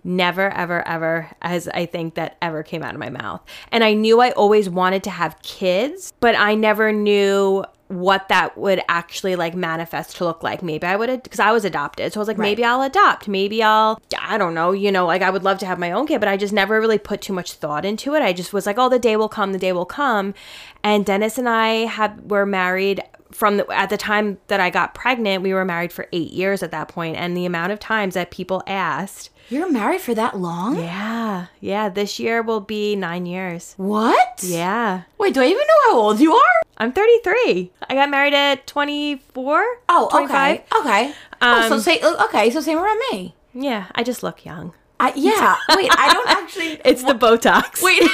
Never, 0.07 0.50
ever, 0.50 0.87
ever, 0.87 1.31
as 1.41 1.67
I 1.69 1.87
think 1.87 2.14
that 2.14 2.37
ever 2.43 2.62
came 2.62 2.83
out 2.83 2.93
of 2.93 3.00
my 3.00 3.09
mouth. 3.09 3.41
And 3.73 3.83
I 3.83 3.95
knew 3.95 4.21
I 4.21 4.33
always 4.33 4.69
wanted 4.69 5.03
to 5.05 5.11
have 5.11 5.41
kids, 5.43 6.12
but 6.21 6.35
I 6.35 6.55
never 6.55 6.93
knew 6.93 7.64
what 7.95 8.29
that 8.29 8.57
would 8.59 8.83
actually 8.89 9.37
like 9.37 9.55
manifest 9.55 10.17
to 10.17 10.25
look 10.25 10.43
like. 10.43 10.63
Maybe 10.63 10.87
I 10.87 10.97
would, 10.97 11.23
because 11.23 11.41
I 11.41 11.53
was 11.53 11.65
adopted. 11.65 12.13
So 12.13 12.21
I 12.21 12.23
was 12.23 12.29
like, 12.29 12.39
maybe 12.39 12.65
I'll 12.65 12.83
adopt. 12.83 13.29
Maybe 13.29 13.63
I'll, 13.63 14.01
I 14.19 14.39
don't 14.39 14.55
know, 14.55 14.73
you 14.73 14.93
know, 14.93 15.07
like 15.07 15.23
I 15.23 15.31
would 15.31 15.45
love 15.45 15.59
to 15.59 15.67
have 15.67 15.79
my 15.79 15.93
own 15.93 16.07
kid, 16.07 16.21
but 16.21 16.29
I 16.29 16.37
just 16.37 16.53
never 16.53 16.81
really 16.81 16.99
put 16.99 17.21
too 17.21 17.33
much 17.33 17.53
thought 17.53 17.85
into 17.85 18.15
it. 18.15 18.23
I 18.23 18.33
just 18.33 18.53
was 18.53 18.67
like, 18.67 18.79
oh, 18.79 18.89
the 18.89 18.99
day 18.99 19.17
will 19.17 19.29
come, 19.29 19.53
the 19.53 19.59
day 19.59 19.73
will 19.73 19.87
come. 19.87 20.35
And 20.83 21.07
Dennis 21.07 21.39
and 21.39 21.49
I 21.49 21.87
had, 21.87 22.31
were 22.31 22.47
married 22.47 23.03
from 23.35 23.57
the, 23.59 23.67
at 23.71 23.91
the 23.91 23.97
time 23.97 24.38
that 24.47 24.61
I 24.61 24.71
got 24.71 24.95
pregnant, 24.95 25.43
we 25.43 25.53
were 25.53 25.64
married 25.64 25.93
for 25.93 26.07
eight 26.12 26.31
years 26.33 26.62
at 26.62 26.71
that 26.71 26.88
point, 26.88 27.17
and 27.17 27.37
the 27.37 27.45
amount 27.47 27.73
of 27.73 27.79
times 27.81 28.14
that 28.14 28.31
people 28.31 28.62
asked, 28.67 29.31
You're 29.50 29.71
married 29.71 30.00
for 30.00 30.14
that 30.14 30.38
long? 30.38 30.79
yeah, 30.79 31.47
yeah, 31.61 31.88
this 31.88 32.19
year 32.19 32.43
will 32.43 32.61
be 32.61 32.95
nine 32.97 33.26
years. 33.26 33.75
What? 33.76 34.43
Yeah, 34.43 35.03
Wait, 35.19 35.35
do 35.35 35.41
I 35.43 35.47
even 35.47 35.59
know 35.59 35.91
how 35.93 35.99
old 36.00 36.21
you 36.21 36.33
are? 36.35 36.62
I'm 36.79 36.93
33. 36.93 37.71
I 37.88 37.95
got 37.95 38.11
married 38.11 38.35
at 38.35 38.67
24. 38.67 39.64
Oh, 39.88 40.09
25. 40.11 40.55
okay. 40.55 40.64
Okay. 40.81 41.14
oh, 41.43 41.69
so 41.69 41.75
Um, 41.75 41.81
say 41.81 42.00
okay, 42.03 42.50
so 42.50 42.61
same 42.61 42.79
around 42.79 43.00
me. 43.12 43.35
Yeah, 43.53 43.87
I 43.95 44.03
just 44.03 44.23
look 44.23 44.45
young. 44.45 44.73
I, 44.99 45.12
yeah. 45.17 45.57
Wait, 45.76 45.91
I 45.93 46.12
don't 46.12 46.29
actually. 46.43 46.81
It's 46.85 47.03
the 47.03 47.14
Botox. 47.14 47.83
Wait. 47.83 48.03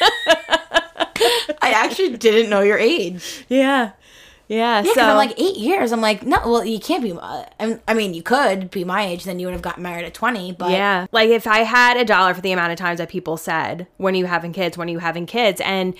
I 1.60 1.70
actually 1.74 2.16
didn't 2.16 2.48
know 2.50 2.60
your 2.60 2.78
age. 2.78 3.44
yeah, 3.48 3.92
yeah. 4.48 4.76
Yeah, 4.76 4.82
because 4.82 4.94
so 4.94 5.02
I'm 5.02 5.16
like 5.16 5.38
eight 5.38 5.56
years. 5.56 5.92
I'm 5.92 6.00
like, 6.00 6.24
no, 6.24 6.38
well, 6.44 6.64
you 6.64 6.80
can't 6.80 7.02
be. 7.02 7.12
Uh, 7.12 7.44
I 7.60 7.78
I 7.86 7.94
mean, 7.94 8.14
you 8.14 8.22
could 8.22 8.70
be 8.70 8.82
my 8.82 9.04
age, 9.04 9.24
then 9.24 9.38
you 9.38 9.46
would 9.46 9.52
have 9.52 9.62
gotten 9.62 9.82
married 9.82 10.04
at 10.04 10.14
20. 10.14 10.52
But 10.52 10.70
Yeah. 10.70 11.06
Like 11.12 11.28
if 11.28 11.46
I 11.46 11.58
had 11.60 11.96
a 11.96 12.04
dollar 12.04 12.34
for 12.34 12.40
the 12.40 12.52
amount 12.52 12.72
of 12.72 12.78
times 12.78 12.98
that 12.98 13.08
people 13.10 13.36
said, 13.36 13.86
when 13.98 14.14
are 14.14 14.18
you 14.18 14.26
having 14.26 14.52
kids? 14.52 14.76
When 14.76 14.88
are 14.88 14.92
you 14.92 14.98
having 14.98 15.26
kids? 15.26 15.60
And 15.64 15.94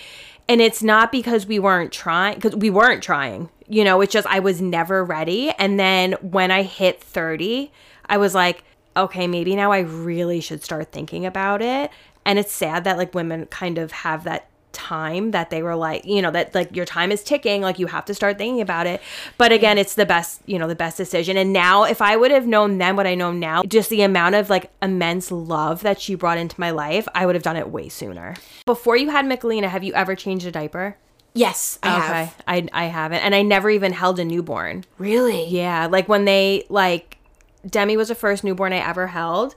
and 0.49 0.62
it's 0.62 0.83
not 0.83 1.12
because 1.12 1.47
we 1.47 1.59
weren't 1.59 1.93
trying 1.93 2.37
because 2.37 2.57
we 2.57 2.71
weren't 2.71 3.02
trying. 3.02 3.50
You 3.69 3.85
know, 3.85 4.00
it's 4.00 4.12
just 4.12 4.26
I 4.26 4.40
was 4.40 4.62
never 4.62 5.05
ready. 5.05 5.50
And 5.59 5.78
then 5.78 6.12
when 6.23 6.50
I 6.50 6.62
hit 6.62 7.02
30, 7.02 7.71
I 8.07 8.17
was 8.17 8.35
like, 8.35 8.64
okay, 8.97 9.26
maybe 9.26 9.55
now 9.55 9.73
I 9.73 9.81
really 9.81 10.40
should 10.40 10.64
start 10.64 10.90
thinking 10.90 11.26
about 11.26 11.61
it. 11.61 11.90
And 12.25 12.38
it's 12.38 12.52
sad 12.52 12.85
that 12.85 12.97
like 12.97 13.14
women 13.14 13.45
kind 13.47 13.76
of 13.76 13.93
have 13.93 14.25
that 14.25 14.49
time 14.73 15.33
that 15.33 15.51
they 15.51 15.63
were 15.63 15.75
like 15.75 16.05
you 16.05 16.23
know 16.23 16.31
that 16.31 16.55
like 16.55 16.75
your 16.75 16.85
time 16.85 17.11
is 17.11 17.23
ticking 17.23 17.63
like 17.63 17.79
you 17.79 17.87
have 17.87 18.05
to 18.05 18.15
start 18.15 18.39
thinking 18.39 18.61
about 18.61 18.87
it. 18.87 19.01
But 19.37 19.53
again 19.53 19.79
it's 19.79 19.95
the 19.95 20.07
best 20.07 20.43
you 20.47 20.59
know 20.59 20.69
the 20.69 20.75
best 20.75 20.97
decision. 20.97 21.37
And 21.37 21.53
now 21.53 21.85
if 21.85 22.01
i 22.01 22.17
would 22.17 22.31
have 22.31 22.47
known 22.47 22.79
then 22.79 22.97
what 22.97 23.07
i 23.07 23.15
know 23.15 23.33
now 23.33 23.63
just 23.63 23.91
the 23.91 24.03
amount 24.03 24.35
of 24.35 24.51
like 24.51 24.71
immense 24.83 25.31
love 25.31 25.83
that 25.83 26.01
she 26.01 26.15
brought 26.15 26.39
into 26.39 26.59
my 26.61 26.71
life 26.71 27.09
i 27.15 27.27
would 27.27 27.35
have 27.35 27.43
done 27.43 27.57
it 27.57 27.71
way 27.71 27.89
sooner. 27.89 28.37
Before 28.67 28.97
you 28.97 29.11
had 29.11 29.25
michelina 29.25 29.69
have 29.69 29.85
you 29.85 29.93
ever 29.95 30.15
changed 30.15 30.47
a 30.47 30.51
diaper? 30.51 30.97
Yes, 31.35 31.79
I 31.83 31.89
have. 32.01 32.35
i 32.47 32.67
i 32.73 32.85
haven't. 32.87 33.21
And 33.21 33.35
i 33.35 33.43
never 33.43 33.71
even 33.71 33.93
held 33.93 34.19
a 34.19 34.25
newborn. 34.25 34.85
Really? 34.99 35.47
yeah, 35.47 35.87
like 35.87 36.09
when 36.09 36.25
they 36.25 36.65
like 36.69 37.19
Demi 37.67 37.97
was 37.97 38.09
the 38.09 38.15
first 38.15 38.45
newborn 38.45 38.73
I 38.73 38.79
ever 38.79 39.09
held, 39.09 39.55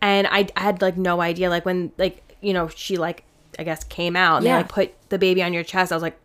and 0.00 0.26
I, 0.26 0.48
I 0.56 0.60
had 0.60 0.82
like 0.82 0.96
no 0.96 1.20
idea. 1.20 1.48
Like 1.50 1.64
when 1.64 1.92
like 1.98 2.36
you 2.40 2.52
know 2.52 2.68
she 2.68 2.96
like 2.96 3.24
I 3.58 3.64
guess 3.64 3.84
came 3.84 4.16
out 4.16 4.36
and 4.38 4.46
Yeah. 4.46 4.52
they 4.56 4.62
like 4.62 4.68
put 4.72 5.08
the 5.10 5.18
baby 5.18 5.42
on 5.42 5.52
your 5.52 5.64
chest. 5.64 5.92
I 5.92 5.96
was 5.96 6.02
like, 6.02 6.18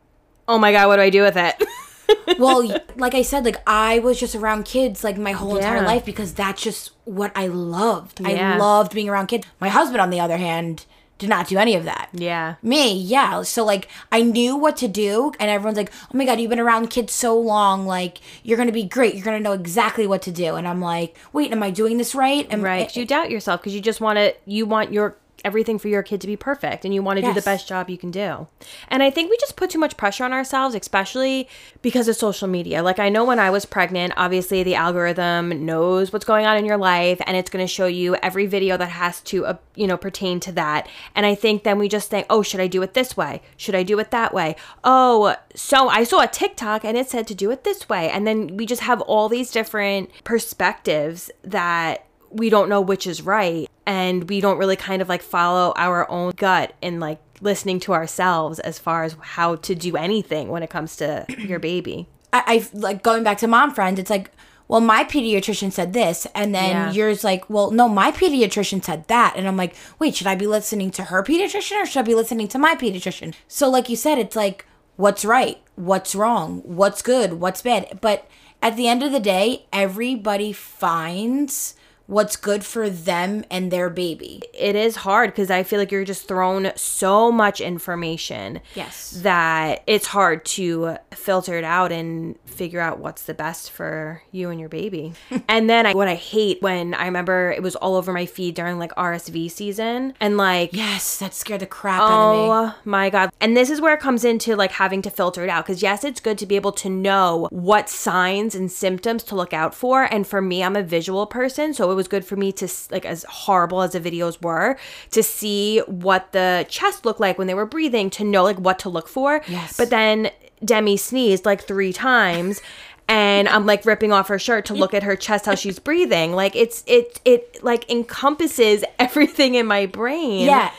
oh 0.48 0.58
my 0.58 0.72
god, 0.72 0.88
what 0.88 0.96
do 0.98 1.02
I 1.02 1.10
do 1.10 1.22
with 1.22 1.36
it? 1.38 1.62
well, 2.40 2.66
like 2.96 3.14
I 3.16 3.22
said, 3.22 3.44
like 3.46 3.62
I 3.68 4.00
was 4.00 4.20
just 4.20 4.36
around 4.36 4.64
kids 4.66 5.04
like 5.04 5.18
my 5.18 5.34
whole 5.34 5.58
entire 5.58 5.82
life 5.82 6.06
because 6.06 6.34
that's 6.34 6.62
just 6.62 6.92
what 7.06 7.32
I 7.36 7.48
loved. 7.48 8.22
Yeah. 8.22 8.54
I 8.54 8.58
loved 8.58 8.94
being 8.94 9.10
around 9.10 9.28
kids. 9.28 9.46
My 9.60 9.70
husband, 9.70 10.00
on 10.02 10.10
the 10.10 10.20
other 10.20 10.38
hand, 10.38 10.86
did 11.18 11.30
not 11.30 11.48
do 11.48 11.58
any 11.58 11.74
of 11.76 11.84
that. 11.84 12.10
yeah, 12.14 12.56
Me, 12.62 12.94
yeah. 12.96 13.42
So 13.42 13.66
like 13.66 13.88
I 14.12 14.22
knew 14.22 14.56
what 14.56 14.78
to 14.78 14.88
do 14.88 15.32
and 15.40 15.50
everyone's 15.50 15.76
like, 15.78 15.92
"Oh 16.14 16.16
my 16.18 16.26
god, 16.26 16.40
you've 16.40 16.52
been 16.52 16.60
around 16.60 16.92
kids 16.92 17.12
so 17.12 17.38
long, 17.38 17.88
like 17.88 18.20
you're 18.44 18.56
going 18.56 18.68
to 18.68 18.74
be 18.74 18.84
great. 18.84 19.16
You're 19.16 19.26
going 19.26 19.38
to 19.38 19.44
know 19.44 19.54
exactly 19.54 20.06
what 20.06 20.22
to 20.22 20.32
do." 20.32 20.56
And 20.56 20.68
I'm 20.68 20.80
like, 20.80 21.18
"Wait, 21.34 21.52
am 21.52 21.64
I 21.64 21.72
doing 21.72 21.98
this 21.98 22.14
right?" 22.14 22.46
And 22.52 22.62
right. 22.62 22.86
Eh, 22.96 23.00
you 23.00 23.06
doubt 23.06 23.32
yourself 23.32 23.62
because 23.62 23.74
you 23.74 23.82
just 23.82 24.00
want 24.00 24.18
to. 24.18 24.36
You 24.46 24.68
want 24.68 24.94
your 24.94 25.18
everything 25.46 25.78
for 25.78 25.88
your 25.88 26.04
kid 26.04 26.20
to 26.22 26.28
be 26.28 26.36
perfect 26.36 26.84
and 26.84 26.94
you 26.94 27.02
want 27.02 27.20
to 27.20 27.26
do 27.26 27.34
the 27.34 27.42
best 27.42 27.68
job 27.68 27.90
you 27.90 27.98
can 27.98 28.12
do. 28.12 28.48
And 28.88 29.04
I 29.04 29.10
think 29.10 29.30
we 29.30 29.38
just 29.38 29.56
put 29.56 29.70
too 29.70 29.80
much 29.80 29.98
pressure 29.98 30.24
on 30.24 30.34
ourselves, 30.34 30.76
especially 30.76 31.48
because 31.82 32.08
of 32.08 32.16
social 32.16 32.48
media. 32.48 32.84
Like 32.84 33.00
I 33.00 33.10
know 33.10 33.24
when 33.24 33.40
I 33.40 33.50
was 33.50 33.66
pregnant, 33.66 34.14
obviously 34.18 34.64
the 34.64 34.76
algorithm 34.76 35.66
knows 35.66 36.12
what's 36.12 36.26
going 36.26 36.46
on 36.46 36.58
in 36.58 36.66
your 36.66 36.78
life 36.78 37.22
and 37.26 37.38
it's 37.38 37.50
going 37.50 37.66
to 37.66 37.72
show 37.72 37.86
you 37.88 38.16
every 38.18 38.46
video 38.46 38.78
that 38.78 38.90
has 38.90 39.22
to 39.22 39.46
uh, 39.46 39.58
you 39.76 39.88
know 39.88 39.98
pertain 39.98 40.40
to 40.42 40.52
that. 40.54 40.90
And 41.16 41.26
I 41.26 41.36
think 41.36 41.64
then 41.64 41.78
we 41.78 41.88
just 41.88 42.10
think, 42.10 42.26
"Oh, 42.30 42.42
should 42.42 42.60
I 42.60 42.68
do 42.68 42.82
it 42.82 42.94
this 42.94 43.16
way? 43.16 43.42
Should 43.56 43.76
I 43.76 43.84
do 43.84 44.00
it 44.00 44.12
that 44.12 44.34
way?" 44.34 44.56
Oh, 44.84 45.36
so 45.56 45.88
I 45.88 46.04
saw 46.04 46.22
a 46.22 46.28
TikTok 46.28 46.84
and 46.84 46.98
it 46.98 47.10
said 47.10 47.28
to 47.28 47.36
do 47.36 47.52
it 47.52 47.64
this 47.64 47.88
way. 47.88 48.10
And 48.10 48.26
then 48.26 48.58
we 48.58 48.66
just 48.66 48.82
have 48.82 49.02
all 49.02 49.30
these 49.30 49.52
different 49.52 50.10
perspectives 50.24 51.30
that 51.44 52.07
we 52.32 52.50
don't 52.50 52.70
know 52.70 52.82
which 52.82 53.08
is 53.08 53.22
right 53.22 53.70
and 53.86 54.30
we 54.30 54.42
don't 54.42 54.58
really 54.58 54.76
kind 54.76 55.02
of 55.02 55.10
like 55.10 55.22
follow 55.22 55.74
our 55.78 56.10
own 56.10 56.32
gut 56.36 56.74
and 56.82 57.00
like 57.00 57.20
listening 57.42 57.80
to 57.82 57.94
ourselves 57.94 58.60
as 58.60 58.80
far 58.80 59.04
as 59.04 59.16
how 59.22 59.56
to 59.56 59.76
do 59.76 59.96
anything 59.96 60.50
when 60.50 60.64
it 60.64 60.70
comes 60.70 60.96
to 60.98 61.26
your 61.38 61.60
baby. 61.60 62.08
I, 62.34 62.44
I 62.74 62.78
like 62.78 63.04
going 63.04 63.24
back 63.24 63.38
to 63.40 63.48
mom 63.48 63.74
friends. 63.74 64.00
It's 64.00 64.10
like, 64.10 64.32
well, 64.68 64.82
my 64.82 65.06
pediatrician 65.06 65.72
said 65.72 65.94
this, 65.94 66.28
and 66.36 66.54
then 66.54 66.72
Yeah. 66.72 66.92
yours 66.92 67.24
like, 67.24 67.50
well, 67.50 67.72
no, 67.72 67.88
my 67.88 68.12
pediatrician 68.12 68.84
said 68.84 69.08
that, 69.08 69.36
and 69.38 69.48
I'm 69.48 69.56
like, 69.56 69.74
wait, 69.98 70.16
should 70.16 70.28
I 70.28 70.36
be 70.36 70.46
listening 70.48 70.92
to 70.92 71.04
her 71.06 71.24
pediatrician 71.24 71.82
or 71.82 71.86
should 71.86 72.00
I 72.00 72.02
be 72.02 72.16
listening 72.16 72.50
to 72.50 72.60
my 72.60 72.76
pediatrician? 72.76 73.34
So, 73.48 73.70
like 73.70 73.88
you 73.88 73.96
said, 73.96 74.18
it's 74.18 74.36
like, 74.36 74.66
what's 74.98 75.24
right, 75.24 75.62
what's 75.76 76.14
wrong, 76.16 76.62
what's 76.66 77.02
good, 77.02 77.34
what's 77.40 77.62
bad, 77.62 78.00
but 78.02 78.28
at 78.62 78.76
the 78.76 78.90
end 78.90 79.04
of 79.04 79.14
the 79.14 79.22
day, 79.22 79.68
everybody 79.72 80.52
finds 80.52 81.76
what's 82.08 82.36
good 82.38 82.64
for 82.64 82.90
them 82.90 83.44
and 83.52 83.70
their 83.70 83.90
baby. 83.90 84.42
It 84.54 84.76
is 84.76 84.98
hard 84.98 85.32
because 85.32 85.52
I 85.52 85.64
feel 85.64 85.78
like 85.80 85.92
you're 85.92 86.06
just 86.06 86.28
thrown 86.28 86.72
so 86.76 87.32
much 87.32 87.60
information 87.62 88.62
Yes. 88.76 89.12
that 89.24 89.84
it's 89.88 90.08
hard 90.08 90.46
to 90.46 90.98
filter 91.12 91.58
it 91.58 91.64
out 91.66 91.92
and 91.92 92.38
figure 92.46 92.80
out 92.80 93.00
what's 93.00 93.24
the 93.24 93.34
best 93.34 93.70
for 93.72 94.24
you 94.32 94.50
and 94.50 94.60
your 94.60 94.70
baby. 94.70 95.14
and 95.50 95.70
then 95.70 95.86
I, 95.86 95.94
what 95.94 96.08
I 96.08 96.16
hate 96.16 96.62
when 96.62 96.94
I 96.94 97.06
remember 97.06 97.52
it 97.52 97.62
was 97.62 97.76
all 97.76 97.96
over 97.96 98.12
my 98.14 98.26
feed 98.26 98.56
during 98.56 98.80
like 98.80 98.96
RSV 98.96 99.52
season 99.52 100.14
and 100.20 100.38
like 100.38 100.70
Yes, 100.74 101.20
that 101.20 101.34
scared 101.34 101.60
the 101.62 101.66
crap 101.68 102.02
out 102.02 102.10
of 102.10 102.34
me. 102.36 102.40
Oh 102.50 102.76
my 102.86 103.10
god. 103.10 103.32
And 103.42 103.56
this 103.56 103.70
is 103.70 103.82
where 103.82 103.94
it 103.94 104.00
comes 104.00 104.24
into 104.24 104.56
like 104.56 104.72
having 104.72 105.02
to 105.04 105.10
filter 105.10 105.44
it 105.44 105.50
out 105.50 105.66
cuz 105.66 105.82
yes, 105.84 106.04
it's 106.06 106.20
good 106.22 106.38
to 106.38 106.46
be 106.46 106.56
able 106.56 106.72
to 106.72 106.90
know 106.90 107.48
what 107.52 107.90
signs 107.90 108.56
and 108.56 108.72
symptoms 108.72 109.24
to 109.26 109.36
look 109.36 109.54
out 109.54 109.76
for 109.76 110.04
and 110.04 110.26
for 110.26 110.42
me 110.42 110.64
I'm 110.64 110.76
a 110.78 110.84
visual 110.84 111.28
person, 111.28 111.74
so 111.74 111.92
it 111.92 111.96
was 111.98 112.08
good 112.08 112.24
for 112.24 112.38
me 112.38 112.54
to 112.54 112.70
like 112.92 113.06
as 113.06 113.26
horrible 113.28 113.82
as 113.82 113.92
the 113.92 114.00
videos 114.00 114.42
were 114.42 114.78
to 115.12 115.22
see 115.22 115.80
what 115.80 116.32
the 116.32 116.66
chest 116.70 117.06
looked 117.06 117.20
like 117.20 117.38
when 117.38 117.48
they 117.48 117.54
were 117.54 117.66
breathing 117.66 118.10
to 118.12 118.24
know 118.24 118.44
like 118.44 118.60
what 118.60 118.80
to 118.80 118.90
look 118.90 119.10
for. 119.10 119.42
Yes. 119.48 119.76
But 119.76 119.90
then 119.90 120.32
Demi 120.64 120.96
sneezed 120.96 121.46
like 121.46 121.62
3 121.64 121.92
times 121.92 122.62
and 123.10 123.48
I'm 123.48 123.66
like 123.66 123.86
ripping 123.86 124.12
off 124.12 124.28
her 124.28 124.40
shirt 124.40 124.66
to 124.66 124.74
look 124.74 124.94
at 124.94 125.04
her 125.04 125.16
chest 125.16 125.46
how 125.46 125.56
she's 125.56 125.80
breathing. 125.80 126.34
Like 126.34 126.56
it's 126.56 126.84
it 126.88 127.20
it 127.26 127.64
like 127.64 127.90
encompasses 127.90 128.84
everything 129.00 129.56
in 129.56 129.66
my 129.66 129.86
brain. 129.86 130.46
Yeah. 130.46 130.72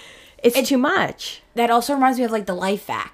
It's 0.42 0.68
too 0.68 0.78
much. 0.78 1.42
That 1.54 1.70
also 1.70 1.94
reminds 1.94 2.18
me 2.18 2.24
of 2.24 2.30
like 2.30 2.46
the 2.46 2.54
LifeVac. 2.54 3.10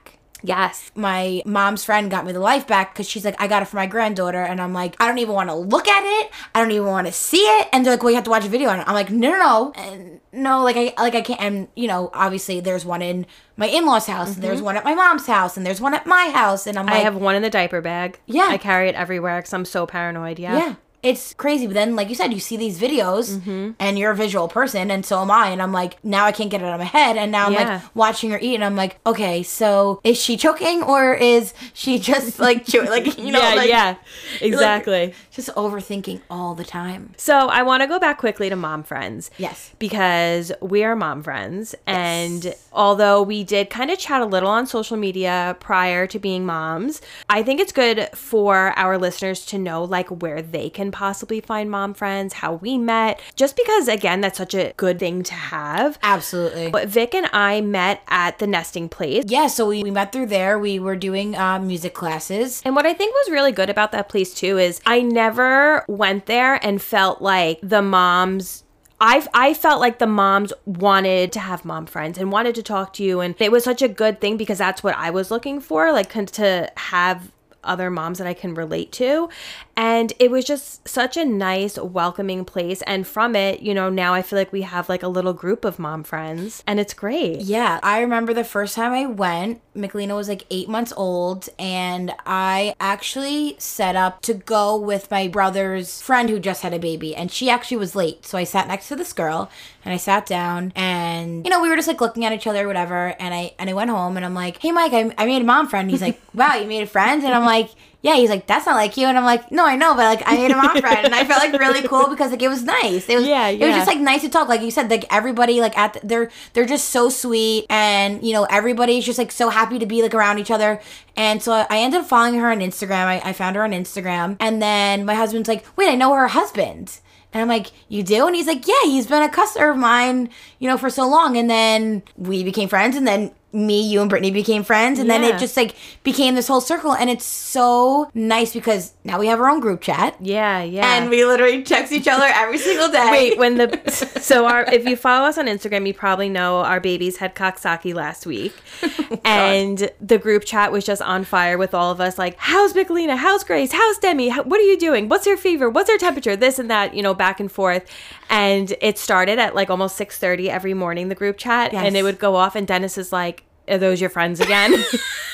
Yes. 0.46 0.90
My 0.94 1.42
mom's 1.46 1.84
friend 1.84 2.10
got 2.10 2.26
me 2.26 2.32
the 2.32 2.38
LifeVac 2.38 2.90
because 2.92 3.08
she's 3.08 3.24
like, 3.24 3.34
I 3.40 3.46
got 3.48 3.62
it 3.62 3.64
for 3.64 3.76
my 3.76 3.86
granddaughter. 3.86 4.42
And 4.42 4.60
I'm 4.60 4.74
like, 4.74 4.94
I 5.00 5.08
don't 5.08 5.16
even 5.18 5.34
want 5.34 5.48
to 5.48 5.54
look 5.54 5.88
at 5.88 6.02
it. 6.04 6.30
I 6.54 6.60
don't 6.60 6.70
even 6.70 6.86
want 6.86 7.06
to 7.06 7.12
see 7.14 7.38
it. 7.38 7.68
And 7.72 7.84
they're 7.84 7.94
like, 7.94 8.02
well, 8.02 8.10
you 8.10 8.16
have 8.16 8.24
to 8.24 8.30
watch 8.30 8.44
a 8.44 8.48
video. 8.48 8.68
on 8.68 8.80
it. 8.80 8.84
I'm 8.86 8.92
like, 8.94 9.10
no, 9.10 9.30
no, 9.30 9.38
no. 9.38 9.72
And 9.74 10.20
no, 10.32 10.62
like 10.62 10.76
I, 10.76 10.92
like 11.00 11.14
I 11.14 11.22
can't. 11.22 11.40
And 11.40 11.68
you 11.74 11.88
know, 11.88 12.10
obviously 12.12 12.60
there's 12.60 12.84
one 12.84 13.00
in 13.00 13.24
my 13.56 13.66
in-laws 13.68 14.06
house 14.06 14.34
and 14.34 14.42
there's 14.42 14.60
one 14.60 14.76
at 14.76 14.84
my 14.84 14.94
mom's 14.94 15.26
house 15.26 15.56
and 15.56 15.64
there's 15.64 15.80
one 15.80 15.94
at 15.94 16.06
my 16.06 16.28
house. 16.34 16.66
And 16.66 16.78
I'm 16.78 16.84
like, 16.86 16.94
Mm-hmm. 16.96 17.00
I 17.00 17.04
have 17.04 17.16
one 17.16 17.36
in 17.36 17.42
the 17.42 17.50
diaper 17.50 17.80
bag. 17.80 18.20
Yeah. 18.26 18.46
I 18.50 18.58
carry 18.58 18.88
it 18.90 18.94
everywhere 18.94 19.38
because 19.38 19.54
I'm 19.54 19.64
so 19.64 19.86
paranoid. 19.86 20.38
Yeah. 20.38 20.58
Yeah. 20.58 20.74
It's 21.04 21.34
crazy. 21.34 21.66
But 21.66 21.74
then, 21.74 21.94
like 21.96 22.08
you 22.08 22.14
said, 22.14 22.32
you 22.32 22.40
see 22.40 22.56
these 22.56 22.78
videos 22.80 23.34
Mm-hmm. 23.38 23.70
and 23.78 23.98
you're 23.98 24.12
a 24.12 24.16
visual 24.16 24.48
person, 24.48 24.90
and 24.90 25.04
so 25.04 25.20
am 25.20 25.30
I. 25.30 25.48
And 25.50 25.60
I'm 25.62 25.72
like, 25.72 26.02
now 26.04 26.24
I 26.24 26.32
can't 26.32 26.50
get 26.50 26.60
it 26.62 26.64
out 26.64 26.74
of 26.74 26.80
my 26.80 26.84
head. 26.86 27.16
And 27.16 27.30
now 27.30 27.46
I'm 27.46 27.52
Yeah. 27.52 27.74
like 27.74 27.94
watching 27.96 28.30
her 28.30 28.38
eat, 28.40 28.54
and 28.54 28.64
I'm 28.64 28.76
like, 28.76 28.98
okay, 29.06 29.42
so 29.42 30.00
is 30.04 30.20
she 30.20 30.36
choking 30.36 30.82
or 30.82 31.14
is 31.14 31.52
she 31.74 31.98
just 32.10 32.38
like 32.38 32.64
chewing? 32.66 32.88
Like, 32.90 33.18
you 33.18 33.30
know, 33.32 33.40
yeah, 33.40 33.54
like, 33.54 33.68
yeah. 33.68 33.94
Exactly. 34.40 35.14
just 35.30 35.48
overthinking 35.54 36.20
all 36.30 36.54
the 36.54 36.64
time. 36.64 37.12
So 37.16 37.34
I 37.48 37.62
want 37.62 37.82
to 37.82 37.86
go 37.86 37.98
back 37.98 38.18
quickly 38.18 38.48
to 38.48 38.56
mom 38.56 38.82
friends. 38.82 39.30
Yes. 39.38 39.72
Because 39.78 40.52
we 40.60 40.84
are 40.84 40.94
mom 40.96 41.22
friends. 41.22 41.74
And 41.86 42.54
although 42.72 43.22
we 43.22 43.44
did 43.44 43.70
kind 43.70 43.90
of 43.90 43.98
chat 43.98 44.20
a 44.20 44.26
little 44.26 44.48
on 44.48 44.66
social 44.66 44.96
media 44.96 45.56
prior 45.60 46.06
to 46.06 46.18
being 46.18 46.46
moms, 46.46 47.00
I 47.28 47.42
think 47.42 47.60
it's 47.60 47.72
good 47.72 48.08
for 48.14 48.72
our 48.76 48.96
listeners 48.98 49.44
to 49.46 49.58
know 49.58 49.84
like 49.84 50.08
where 50.08 50.40
they 50.42 50.70
can 50.70 50.90
possibly 50.94 51.40
find 51.40 51.68
mom 51.68 51.92
friends, 51.92 52.34
how 52.34 52.54
we 52.54 52.78
met, 52.78 53.20
just 53.34 53.56
because 53.56 53.88
again, 53.88 54.20
that's 54.20 54.38
such 54.38 54.54
a 54.54 54.72
good 54.76 55.00
thing 55.00 55.24
to 55.24 55.34
have. 55.34 55.98
Absolutely. 56.02 56.70
But 56.70 56.88
Vic 56.88 57.14
and 57.14 57.28
I 57.32 57.60
met 57.60 58.00
at 58.08 58.38
the 58.38 58.46
nesting 58.46 58.88
place. 58.88 59.24
Yeah, 59.26 59.48
so 59.48 59.66
we, 59.68 59.82
we 59.82 59.90
met 59.90 60.12
through 60.12 60.26
there. 60.26 60.56
We 60.56 60.78
were 60.78 60.94
doing 60.94 61.36
uh, 61.36 61.58
music 61.58 61.94
classes. 61.94 62.62
And 62.64 62.76
what 62.76 62.86
I 62.86 62.94
think 62.94 63.12
was 63.12 63.32
really 63.32 63.50
good 63.50 63.68
about 63.68 63.90
that 63.90 64.08
place 64.08 64.32
too 64.32 64.56
is 64.56 64.80
I 64.86 65.00
never 65.02 65.84
went 65.88 66.26
there 66.26 66.64
and 66.64 66.80
felt 66.80 67.20
like 67.20 67.58
the 67.60 67.82
moms 67.82 68.62
I 69.00 69.26
I 69.34 69.54
felt 69.54 69.80
like 69.80 69.98
the 69.98 70.06
moms 70.06 70.52
wanted 70.64 71.32
to 71.32 71.40
have 71.40 71.64
mom 71.64 71.86
friends 71.86 72.16
and 72.16 72.30
wanted 72.30 72.54
to 72.54 72.62
talk 72.62 72.92
to 72.94 73.02
you 73.02 73.20
and 73.20 73.34
it 73.40 73.50
was 73.50 73.64
such 73.64 73.82
a 73.82 73.88
good 73.88 74.20
thing 74.20 74.36
because 74.36 74.58
that's 74.58 74.84
what 74.84 74.96
I 74.96 75.10
was 75.10 75.32
looking 75.32 75.60
for 75.60 75.92
like 75.92 76.12
to 76.34 76.70
have 76.76 77.32
other 77.64 77.90
moms 77.90 78.18
that 78.18 78.26
I 78.26 78.34
can 78.34 78.54
relate 78.54 78.92
to. 78.92 79.28
And 79.76 80.12
it 80.18 80.30
was 80.30 80.44
just 80.44 80.86
such 80.88 81.16
a 81.16 81.24
nice, 81.24 81.78
welcoming 81.78 82.44
place. 82.44 82.82
And 82.82 83.06
from 83.06 83.34
it, 83.34 83.60
you 83.60 83.74
know, 83.74 83.90
now 83.90 84.14
I 84.14 84.22
feel 84.22 84.38
like 84.38 84.52
we 84.52 84.62
have 84.62 84.88
like 84.88 85.02
a 85.02 85.08
little 85.08 85.32
group 85.32 85.64
of 85.64 85.78
mom 85.78 86.04
friends 86.04 86.62
and 86.66 86.78
it's 86.78 86.94
great. 86.94 87.40
Yeah, 87.40 87.80
I 87.82 88.00
remember 88.00 88.32
the 88.32 88.44
first 88.44 88.74
time 88.74 88.92
I 88.92 89.06
went, 89.06 89.60
Michelina 89.76 90.14
was 90.14 90.28
like 90.28 90.44
eight 90.50 90.68
months 90.68 90.92
old, 90.96 91.48
and 91.58 92.12
I 92.24 92.74
actually 92.78 93.56
set 93.58 93.96
up 93.96 94.22
to 94.22 94.34
go 94.34 94.76
with 94.76 95.10
my 95.10 95.28
brother's 95.28 96.00
friend 96.00 96.30
who 96.30 96.38
just 96.38 96.62
had 96.62 96.72
a 96.72 96.78
baby, 96.78 97.14
and 97.14 97.30
she 97.30 97.50
actually 97.50 97.78
was 97.78 97.96
late. 97.96 98.24
So 98.24 98.38
I 98.38 98.44
sat 98.44 98.68
next 98.68 98.88
to 98.88 98.96
this 98.96 99.12
girl, 99.12 99.50
and 99.84 99.92
I 99.92 99.96
sat 99.96 100.26
down, 100.26 100.72
and 100.76 101.44
you 101.44 101.50
know 101.50 101.60
we 101.60 101.68
were 101.68 101.76
just 101.76 101.88
like 101.88 102.00
looking 102.00 102.24
at 102.24 102.32
each 102.32 102.46
other, 102.46 102.64
or 102.64 102.66
whatever. 102.68 103.14
And 103.18 103.34
I 103.34 103.52
and 103.58 103.68
I 103.68 103.72
went 103.72 103.90
home, 103.90 104.16
and 104.16 104.24
I'm 104.24 104.34
like, 104.34 104.58
"Hey, 104.58 104.72
Mike, 104.72 104.92
I, 104.92 105.12
I 105.18 105.26
made 105.26 105.42
a 105.42 105.44
mom 105.44 105.68
friend." 105.68 105.90
He's 105.90 106.02
like, 106.02 106.20
"Wow, 106.34 106.54
you 106.54 106.66
made 106.66 106.82
a 106.82 106.86
friend?" 106.86 107.22
And 107.22 107.34
I'm 107.34 107.44
like. 107.44 107.70
Yeah, 108.04 108.16
he's 108.16 108.28
like, 108.28 108.46
that's 108.46 108.66
not 108.66 108.74
like 108.74 108.98
you, 108.98 109.06
and 109.06 109.16
I'm 109.16 109.24
like, 109.24 109.50
no, 109.50 109.64
I 109.64 109.76
know, 109.76 109.94
but 109.94 110.04
like, 110.04 110.22
I 110.26 110.36
made 110.36 110.50
a 110.50 110.56
mom 110.56 110.78
friend, 110.78 111.06
and 111.06 111.14
I 111.14 111.24
felt 111.24 111.40
like 111.40 111.58
really 111.58 111.80
cool 111.88 112.10
because 112.10 112.32
like 112.32 112.42
it 112.42 112.48
was 112.48 112.62
nice. 112.62 113.08
It 113.08 113.16
was, 113.16 113.26
Yeah, 113.26 113.48
it 113.48 113.58
was 113.60 113.74
just 113.74 113.86
like 113.86 113.98
nice 113.98 114.20
to 114.20 114.28
talk. 114.28 114.46
Like 114.46 114.60
you 114.60 114.70
said, 114.70 114.90
like 114.90 115.06
everybody 115.10 115.62
like 115.62 115.76
at 115.78 115.94
the, 115.94 116.00
they're 116.04 116.30
they're 116.52 116.66
just 116.66 116.90
so 116.90 117.08
sweet, 117.08 117.64
and 117.70 118.22
you 118.22 118.34
know 118.34 118.44
everybody's 118.44 119.06
just 119.06 119.18
like 119.18 119.32
so 119.32 119.48
happy 119.48 119.78
to 119.78 119.86
be 119.86 120.02
like 120.02 120.12
around 120.12 120.38
each 120.38 120.50
other. 120.50 120.82
And 121.16 121.42
so 121.42 121.64
I 121.70 121.78
ended 121.78 122.00
up 122.00 122.06
following 122.06 122.34
her 122.34 122.50
on 122.50 122.58
Instagram. 122.58 123.06
I, 123.06 123.22
I 123.24 123.32
found 123.32 123.56
her 123.56 123.64
on 123.64 123.70
Instagram, 123.70 124.36
and 124.38 124.60
then 124.60 125.06
my 125.06 125.14
husband's 125.14 125.48
like, 125.48 125.64
wait, 125.74 125.88
I 125.88 125.94
know 125.94 126.12
her 126.12 126.28
husband. 126.28 127.00
And 127.32 127.40
I'm 127.40 127.48
like, 127.48 127.72
you 127.88 128.02
do? 128.02 128.26
And 128.26 128.36
he's 128.36 128.46
like, 128.46 128.68
yeah, 128.68 128.84
he's 128.84 129.06
been 129.06 129.22
a 129.22 129.28
customer 129.30 129.70
of 129.70 129.78
mine, 129.78 130.28
you 130.60 130.68
know, 130.68 130.76
for 130.76 130.88
so 130.90 131.08
long. 131.08 131.36
And 131.36 131.48
then 131.50 132.02
we 132.18 132.44
became 132.44 132.68
friends, 132.68 132.96
and 132.96 133.08
then 133.08 133.32
me, 133.54 133.80
you, 133.80 134.00
and 134.00 134.10
Brittany 134.10 134.30
became 134.30 134.64
friends, 134.64 134.98
and 134.98 135.08
then 135.08 135.22
it 135.24 135.38
just 135.38 135.56
like 135.56 135.76
became 136.02 136.34
this 136.34 136.48
whole 136.48 136.60
circle. 136.60 136.92
And 136.92 137.08
it's 137.08 137.24
so 137.24 138.10
nice 138.14 138.52
because 138.52 138.92
now 139.04 139.18
we 139.18 139.28
have 139.28 139.40
our 139.40 139.48
own 139.48 139.60
group 139.60 139.80
chat, 139.80 140.16
Yeah, 140.20 140.62
yeah. 140.62 140.96
and 140.96 141.08
we 141.08 141.24
literally 141.24 141.62
text 141.62 141.92
each 141.92 142.08
other 142.08 142.24
every 142.24 142.58
single 142.58 142.88
day. 142.88 143.08
Wait, 143.10 143.38
when 143.38 143.56
the 143.56 143.80
so 144.20 144.46
our 144.46 144.64
if 144.64 144.84
you 144.86 144.96
follow 144.96 145.26
us 145.28 145.38
on 145.38 145.46
Instagram, 145.46 145.86
you 145.86 145.94
probably 145.94 146.28
know 146.28 146.58
our 146.60 146.80
babies 146.80 147.18
had 147.18 147.34
Coxsackie 147.34 147.94
last 147.94 148.26
week, 148.26 148.54
oh 148.82 149.18
and 149.24 149.90
the 150.00 150.18
group 150.18 150.44
chat 150.44 150.72
was 150.72 150.84
just 150.84 151.00
on 151.02 151.24
fire 151.24 151.56
with 151.56 151.74
all 151.74 151.90
of 151.92 152.00
us. 152.00 152.18
Like, 152.18 152.36
how's 152.38 152.72
Michelina? 152.72 153.16
How's 153.16 153.44
Grace? 153.44 153.72
How's 153.72 153.98
Demi? 153.98 154.30
How, 154.30 154.42
what 154.42 154.58
are 154.58 154.64
you 154.64 154.78
doing? 154.78 155.08
What's 155.08 155.26
your 155.26 155.36
fever? 155.36 155.70
What's 155.70 155.88
your 155.88 155.98
temperature? 155.98 156.34
This 156.36 156.58
and 156.58 156.70
that, 156.70 156.94
you 156.94 157.02
know, 157.02 157.14
back 157.14 157.38
and 157.40 157.50
forth. 157.52 157.88
And 158.34 158.74
it 158.80 158.98
started 158.98 159.38
at 159.38 159.54
like 159.54 159.70
almost 159.70 159.96
six 159.96 160.18
thirty 160.18 160.50
every 160.50 160.74
morning. 160.74 161.08
The 161.08 161.14
group 161.14 161.38
chat, 161.38 161.72
and 161.72 161.96
it 161.96 162.02
would 162.02 162.18
go 162.18 162.34
off, 162.34 162.56
and 162.56 162.66
Dennis 162.66 162.98
is 162.98 163.12
like, 163.12 163.44
"Are 163.68 163.78
those 163.78 164.00
your 164.00 164.10
friends 164.10 164.40
again?" 164.40 164.74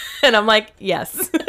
and 0.22 0.36
I'm 0.36 0.46
like, 0.46 0.72
"Yes." 0.78 1.30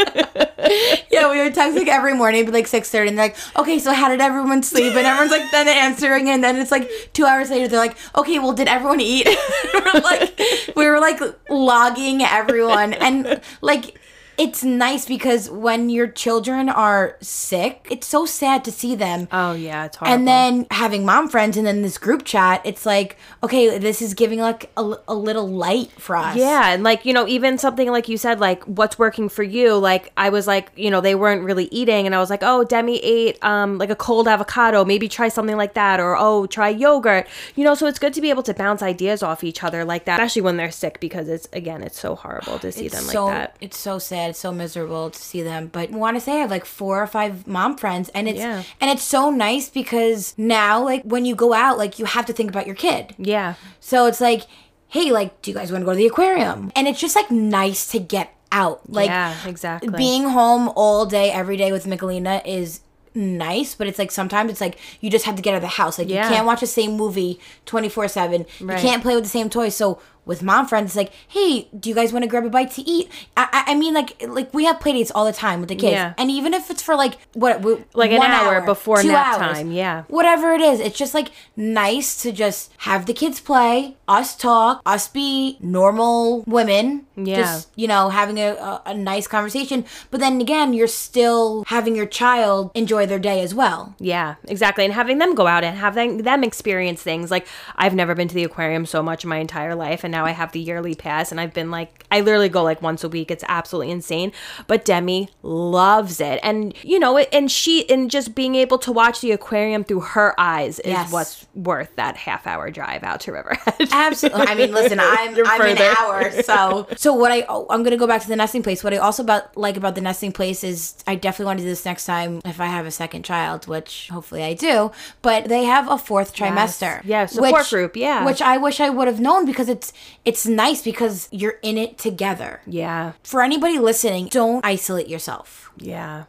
Yeah, 1.12 1.30
we 1.30 1.42
would 1.42 1.54
text 1.54 1.76
like 1.76 1.90
every 1.90 2.14
morning, 2.14 2.46
but 2.46 2.54
like 2.54 2.68
six 2.68 2.90
thirty, 2.90 3.10
and 3.10 3.18
they're 3.18 3.28
like, 3.28 3.38
"Okay, 3.58 3.80
so 3.80 3.92
how 3.92 4.08
did 4.08 4.22
everyone 4.22 4.64
sleep?" 4.64 4.94
And 4.96 5.06
everyone's 5.06 5.32
like 5.32 5.52
then 5.52 5.68
answering, 5.68 6.30
and 6.30 6.42
then 6.42 6.56
it's 6.56 6.72
like 6.72 6.90
two 7.12 7.26
hours 7.26 7.50
later, 7.50 7.68
they're 7.68 7.80
like, 7.80 7.98
"Okay, 8.16 8.40
well, 8.40 8.54
did 8.54 8.70
everyone 8.70 9.02
eat?" 9.02 9.28
we're 9.74 10.00
like, 10.02 10.40
we 10.76 10.88
were 10.88 11.00
like 11.00 11.20
logging 11.50 12.22
everyone, 12.22 12.94
and 12.94 13.42
like. 13.62 14.00
It's 14.42 14.64
nice 14.64 15.06
because 15.06 15.52
when 15.52 15.90
your 15.92 16.08
children 16.08 16.68
are 16.68 17.16
sick, 17.22 17.86
it's 17.92 18.08
so 18.08 18.26
sad 18.26 18.66
to 18.66 18.72
see 18.72 18.96
them. 18.96 19.28
oh 19.32 19.54
yeah, 19.54 19.86
it's 19.86 19.98
horrible. 19.98 20.16
And 20.16 20.28
then 20.28 20.66
having 20.72 21.06
mom 21.06 21.30
friends 21.30 21.58
and 21.58 21.68
then 21.68 21.84
this 21.84 22.00
group 22.00 22.26
chat, 22.26 22.62
it's 22.66 22.84
like, 22.84 23.18
okay, 23.44 23.78
this 23.78 24.02
is 24.02 24.16
giving 24.16 24.40
like 24.40 24.72
a, 24.78 24.96
a 25.08 25.14
little 25.14 25.48
light 25.48 25.92
for 25.92 26.16
us. 26.16 26.36
Yeah, 26.38 26.74
and 26.74 26.82
like, 26.84 27.06
you 27.06 27.14
know, 27.14 27.28
even 27.28 27.60
something 27.60 27.92
like 27.92 28.10
you 28.10 28.18
said, 28.18 28.40
like 28.40 28.64
what's 28.64 28.98
working 28.98 29.30
for 29.30 29.44
you, 29.44 29.78
like 29.78 30.12
I 30.18 30.30
was 30.30 30.48
like, 30.48 30.72
you 30.76 30.90
know, 30.90 31.02
they 31.02 31.14
weren't 31.14 31.44
really 31.44 31.66
eating 31.66 32.08
and 32.08 32.16
I 32.16 32.20
was 32.20 32.32
like, 32.32 32.42
oh, 32.42 32.64
Demi 32.64 32.98
ate 33.04 33.38
um 33.44 33.78
like 33.78 33.92
a 33.92 33.96
cold 33.96 34.28
avocado, 34.28 34.84
maybe 34.84 35.08
try 35.08 35.28
something 35.30 35.58
like 35.58 35.76
that 35.76 36.00
or 36.00 36.18
oh, 36.18 36.48
try 36.48 36.70
yogurt. 36.70 37.28
You 37.56 37.64
know, 37.64 37.76
so 37.76 37.86
it's 37.86 38.00
good 38.00 38.14
to 38.16 38.22
be 38.22 38.32
able 38.32 38.44
to 38.44 38.56
bounce 38.56 38.82
ideas 38.82 39.22
off 39.22 39.44
each 39.44 39.64
other 39.64 39.86
like 39.86 40.06
that, 40.06 40.20
especially 40.20 40.42
when 40.42 40.58
they're 40.58 40.72
sick 40.72 41.00
because 41.00 41.30
it's 41.30 41.48
again, 41.54 41.84
it's 41.84 42.00
so 42.00 42.16
horrible 42.16 42.58
to 42.58 42.72
see 42.72 42.88
them 42.88 43.06
like 43.06 43.14
that. 43.14 43.56
it's 43.62 43.78
so 43.78 44.00
sad, 44.00 44.31
it's 44.32 44.40
so 44.40 44.52
miserable 44.52 45.10
to 45.12 45.20
see 45.20 45.42
them. 45.44 45.68
But 45.72 45.92
I 45.94 45.96
want 45.96 46.18
to 46.18 46.22
say 46.22 46.34
I 46.34 46.36
have 46.38 46.50
like 46.52 46.66
four 46.66 47.02
or 47.02 47.08
five 47.08 47.46
mom 47.46 47.78
friends, 47.78 48.10
and 48.16 48.28
it's 48.28 48.40
Yeah. 48.40 48.64
and 48.82 48.90
it's 48.90 49.04
so 49.04 49.30
nice 49.30 49.70
because 49.70 50.34
now 50.38 50.84
like 50.84 51.04
when 51.04 51.24
you 51.26 51.36
go 51.36 51.54
out, 51.54 51.78
like 51.78 52.00
you 52.00 52.06
have 52.06 52.26
to 52.26 52.34
think 52.34 52.50
about 52.50 52.66
your 52.66 52.76
kid. 52.76 53.14
Yeah. 53.20 53.54
So 53.80 54.08
it's 54.08 54.20
like, 54.20 54.42
hey, 54.88 55.12
like, 55.12 55.42
do 55.42 55.52
you 55.52 55.56
guys 55.56 55.72
want 55.72 55.84
to 55.84 55.86
go 55.86 55.92
to 55.92 55.98
the 55.98 56.08
aquarium? 56.08 56.72
And 56.76 56.88
it's 56.88 57.00
just 57.00 57.16
like 57.16 57.30
nice 57.30 57.88
to 57.92 58.00
get 58.00 58.34
out. 58.52 58.90
Like 58.90 59.08
yeah, 59.10 59.36
exactly. 59.48 59.90
being 59.96 60.24
home 60.24 60.72
all 60.76 61.06
day, 61.06 61.32
every 61.32 61.56
day 61.56 61.72
with 61.72 61.86
Michelina 61.86 62.42
is 62.46 62.82
nice, 63.14 63.76
but 63.76 63.88
it's 63.88 64.00
like 64.00 64.12
sometimes 64.12 64.50
it's 64.52 64.62
like 64.62 64.78
you 65.02 65.10
just 65.10 65.26
have 65.26 65.36
to 65.36 65.42
get 65.42 65.52
out 65.54 65.58
of 65.58 65.62
the 65.62 65.68
house. 65.68 66.00
Like 66.00 66.10
Yeah. 66.10 66.28
you 66.30 66.34
can't 66.36 66.46
watch 66.46 66.60
the 66.62 66.68
same 66.68 66.94
movie 66.98 67.40
24 67.66 68.08
7. 68.08 68.46
You 68.60 68.68
can't 68.68 69.02
play 69.02 69.16
with 69.16 69.24
the 69.24 69.30
same 69.30 69.50
toys. 69.50 69.76
So 69.76 70.00
with 70.26 70.44
mom 70.44 70.68
friends, 70.68 70.96
like, 70.96 71.12
hey, 71.28 71.68
do 71.78 71.90
you 71.90 71.96
guys 71.96 72.14
want 72.14 72.24
to 72.24 72.30
grab 72.30 72.46
a 72.46 72.50
bite 72.50 72.72
to 72.72 72.82
eat? 72.84 73.10
I, 73.36 73.48
I, 73.52 73.72
I 73.72 73.76
mean, 73.76 73.94
like, 73.94 74.22
like 74.28 74.54
we 74.54 74.66
have 74.66 74.80
play 74.80 74.94
dates 74.94 75.12
all 75.14 75.26
the 75.26 75.34
time 75.34 75.60
with 75.60 75.70
the 75.70 75.76
kids, 75.76 75.94
Yeah. 75.94 76.14
and 76.18 76.30
even 76.30 76.54
if 76.54 76.70
it's 76.70 76.82
for 76.82 76.96
like 76.96 77.18
what, 77.34 77.58
w- 77.58 77.84
Like 77.94 78.12
an 78.12 78.18
one 78.20 78.32
hour 78.32 78.62
before 78.62 79.02
nap 79.04 79.40
hours, 79.42 79.58
time, 79.58 79.72
yeah. 79.72 80.04
whatever 80.08 80.54
it 80.54 80.62
is, 80.62 80.80
it's 80.80 80.98
just 80.98 81.14
like 81.14 81.32
nice 81.56 82.22
to 82.22 82.32
just 82.32 82.72
have 82.80 83.06
the 83.06 83.14
kids 83.14 83.40
play, 83.40 83.98
us 84.08 84.36
talk, 84.36 84.82
us 84.86 85.08
be 85.08 85.58
normal 85.62 86.44
women, 86.46 87.06
Yeah. 87.16 87.38
just 87.38 87.70
you 87.76 87.88
know 87.88 88.10
having 88.10 88.38
a, 88.38 88.50
a, 88.54 88.82
a 88.88 88.94
nice 88.94 89.28
conversation. 89.28 89.86
But 90.12 90.20
then 90.20 90.40
again, 90.42 90.74
you're 90.74 90.88
still 90.88 91.64
having 91.68 91.96
your 91.96 92.06
child 92.06 92.72
enjoy 92.76 93.06
their 93.06 93.20
day 93.20 93.42
as 93.42 93.54
well. 93.56 93.96
Yeah, 94.00 94.36
exactly. 94.48 94.86
And 94.86 94.94
having 94.94 95.18
them 95.18 95.34
go 95.36 95.48
out 95.48 95.64
and 95.64 95.78
having 95.78 96.18
them 96.24 96.44
experience 96.44 97.02
things. 97.02 97.32
Like 97.32 97.48
I've 97.76 97.96
never 97.96 98.14
been 98.16 98.28
to 98.28 98.36
the 98.36 98.44
aquarium 98.44 98.86
so 98.86 99.02
much 99.02 99.24
in 99.24 99.30
my 99.30 99.38
entire 99.38 99.76
life 99.76 100.04
and 100.04 100.11
now 100.12 100.26
I 100.26 100.32
have 100.32 100.52
the 100.52 100.60
yearly 100.60 100.96
pass 100.96 101.32
and 101.32 101.40
I've 101.40 101.54
been 101.54 101.72
like 101.72 102.06
I 102.12 102.22
literally 102.22 102.50
go 102.50 102.64
like 102.64 102.82
once 102.82 103.04
a 103.04 103.10
week. 103.10 103.32
It's 103.32 103.44
absolutely 103.48 103.92
insane. 103.92 104.32
But 104.68 104.86
Demi 104.86 105.30
loves 105.44 106.20
it. 106.20 106.40
And 106.44 106.74
you 106.84 107.00
know, 107.00 107.18
it 107.18 107.30
and 107.32 107.52
she 107.52 107.90
and 107.90 108.12
just 108.12 108.36
being 108.36 108.56
able 108.56 108.78
to 108.80 108.92
watch 108.92 109.22
the 109.22 109.32
aquarium 109.32 109.84
through 109.84 110.02
her 110.02 110.40
eyes 110.40 110.80
is 110.80 110.92
Yes. 110.92 111.12
what's 111.12 111.48
worth 111.56 111.96
that 111.96 112.18
half 112.18 112.46
hour 112.46 112.70
drive 112.70 113.04
out 113.04 113.22
to 113.22 113.32
Riverhead. 113.32 113.88
Absolutely. 113.92 114.48
I 114.48 114.56
mean, 114.56 114.72
listen, 114.72 115.00
I'm 115.00 115.36
You're 115.36 115.46
I'm 115.48 115.62
an 115.62 115.78
hour, 116.00 116.32
so 116.44 116.88
so 116.98 117.14
what 117.14 117.32
I 117.32 117.46
oh, 117.48 117.66
I'm 117.70 117.84
gonna 117.84 117.98
go 117.98 118.08
back 118.08 118.22
to 118.24 118.28
the 118.28 118.36
nesting 118.36 118.64
place. 118.64 118.84
What 118.84 118.94
I 118.94 118.98
also 118.98 119.24
about 119.24 119.56
like 119.58 119.78
about 119.78 119.96
the 119.96 120.02
nesting 120.02 120.32
place 120.32 120.64
is 120.64 120.96
I 121.08 121.16
definitely 121.16 121.46
want 121.46 121.60
to 121.60 121.64
do 121.66 121.70
this 121.70 121.86
next 121.86 122.06
time 122.06 122.42
if 122.46 122.60
I 122.60 122.66
have 122.66 122.86
a 122.86 122.92
second 122.92 123.24
child, 123.24 123.68
which 123.68 124.10
hopefully 124.12 124.44
I 124.44 124.54
do. 124.54 124.92
But 125.22 125.46
they 125.48 125.64
have 125.64 125.90
a 125.90 125.98
fourth 125.98 126.36
trimester. 126.36 127.02
Yeah, 127.04 127.26
support 127.26 127.70
group, 127.70 127.96
yeah. 127.96 128.26
which 128.26 128.42
I 128.42 128.58
wish 128.58 128.80
I 128.80 128.90
would 128.90 129.08
have 129.08 129.20
known 129.20 129.46
because 129.46 129.70
it's 129.70 129.94
it's 130.26 130.46
nice 130.46 130.82
because 130.82 131.28
you're 131.32 131.58
in 131.62 131.78
it 131.78 131.98
together. 131.98 132.62
Yeah. 132.68 133.14
For 133.24 133.42
anybody 133.42 133.80
listening, 133.80 134.28
don't 134.28 134.64
isolate 134.66 135.08
yourself. 135.08 135.72
Yeah. 135.78 136.26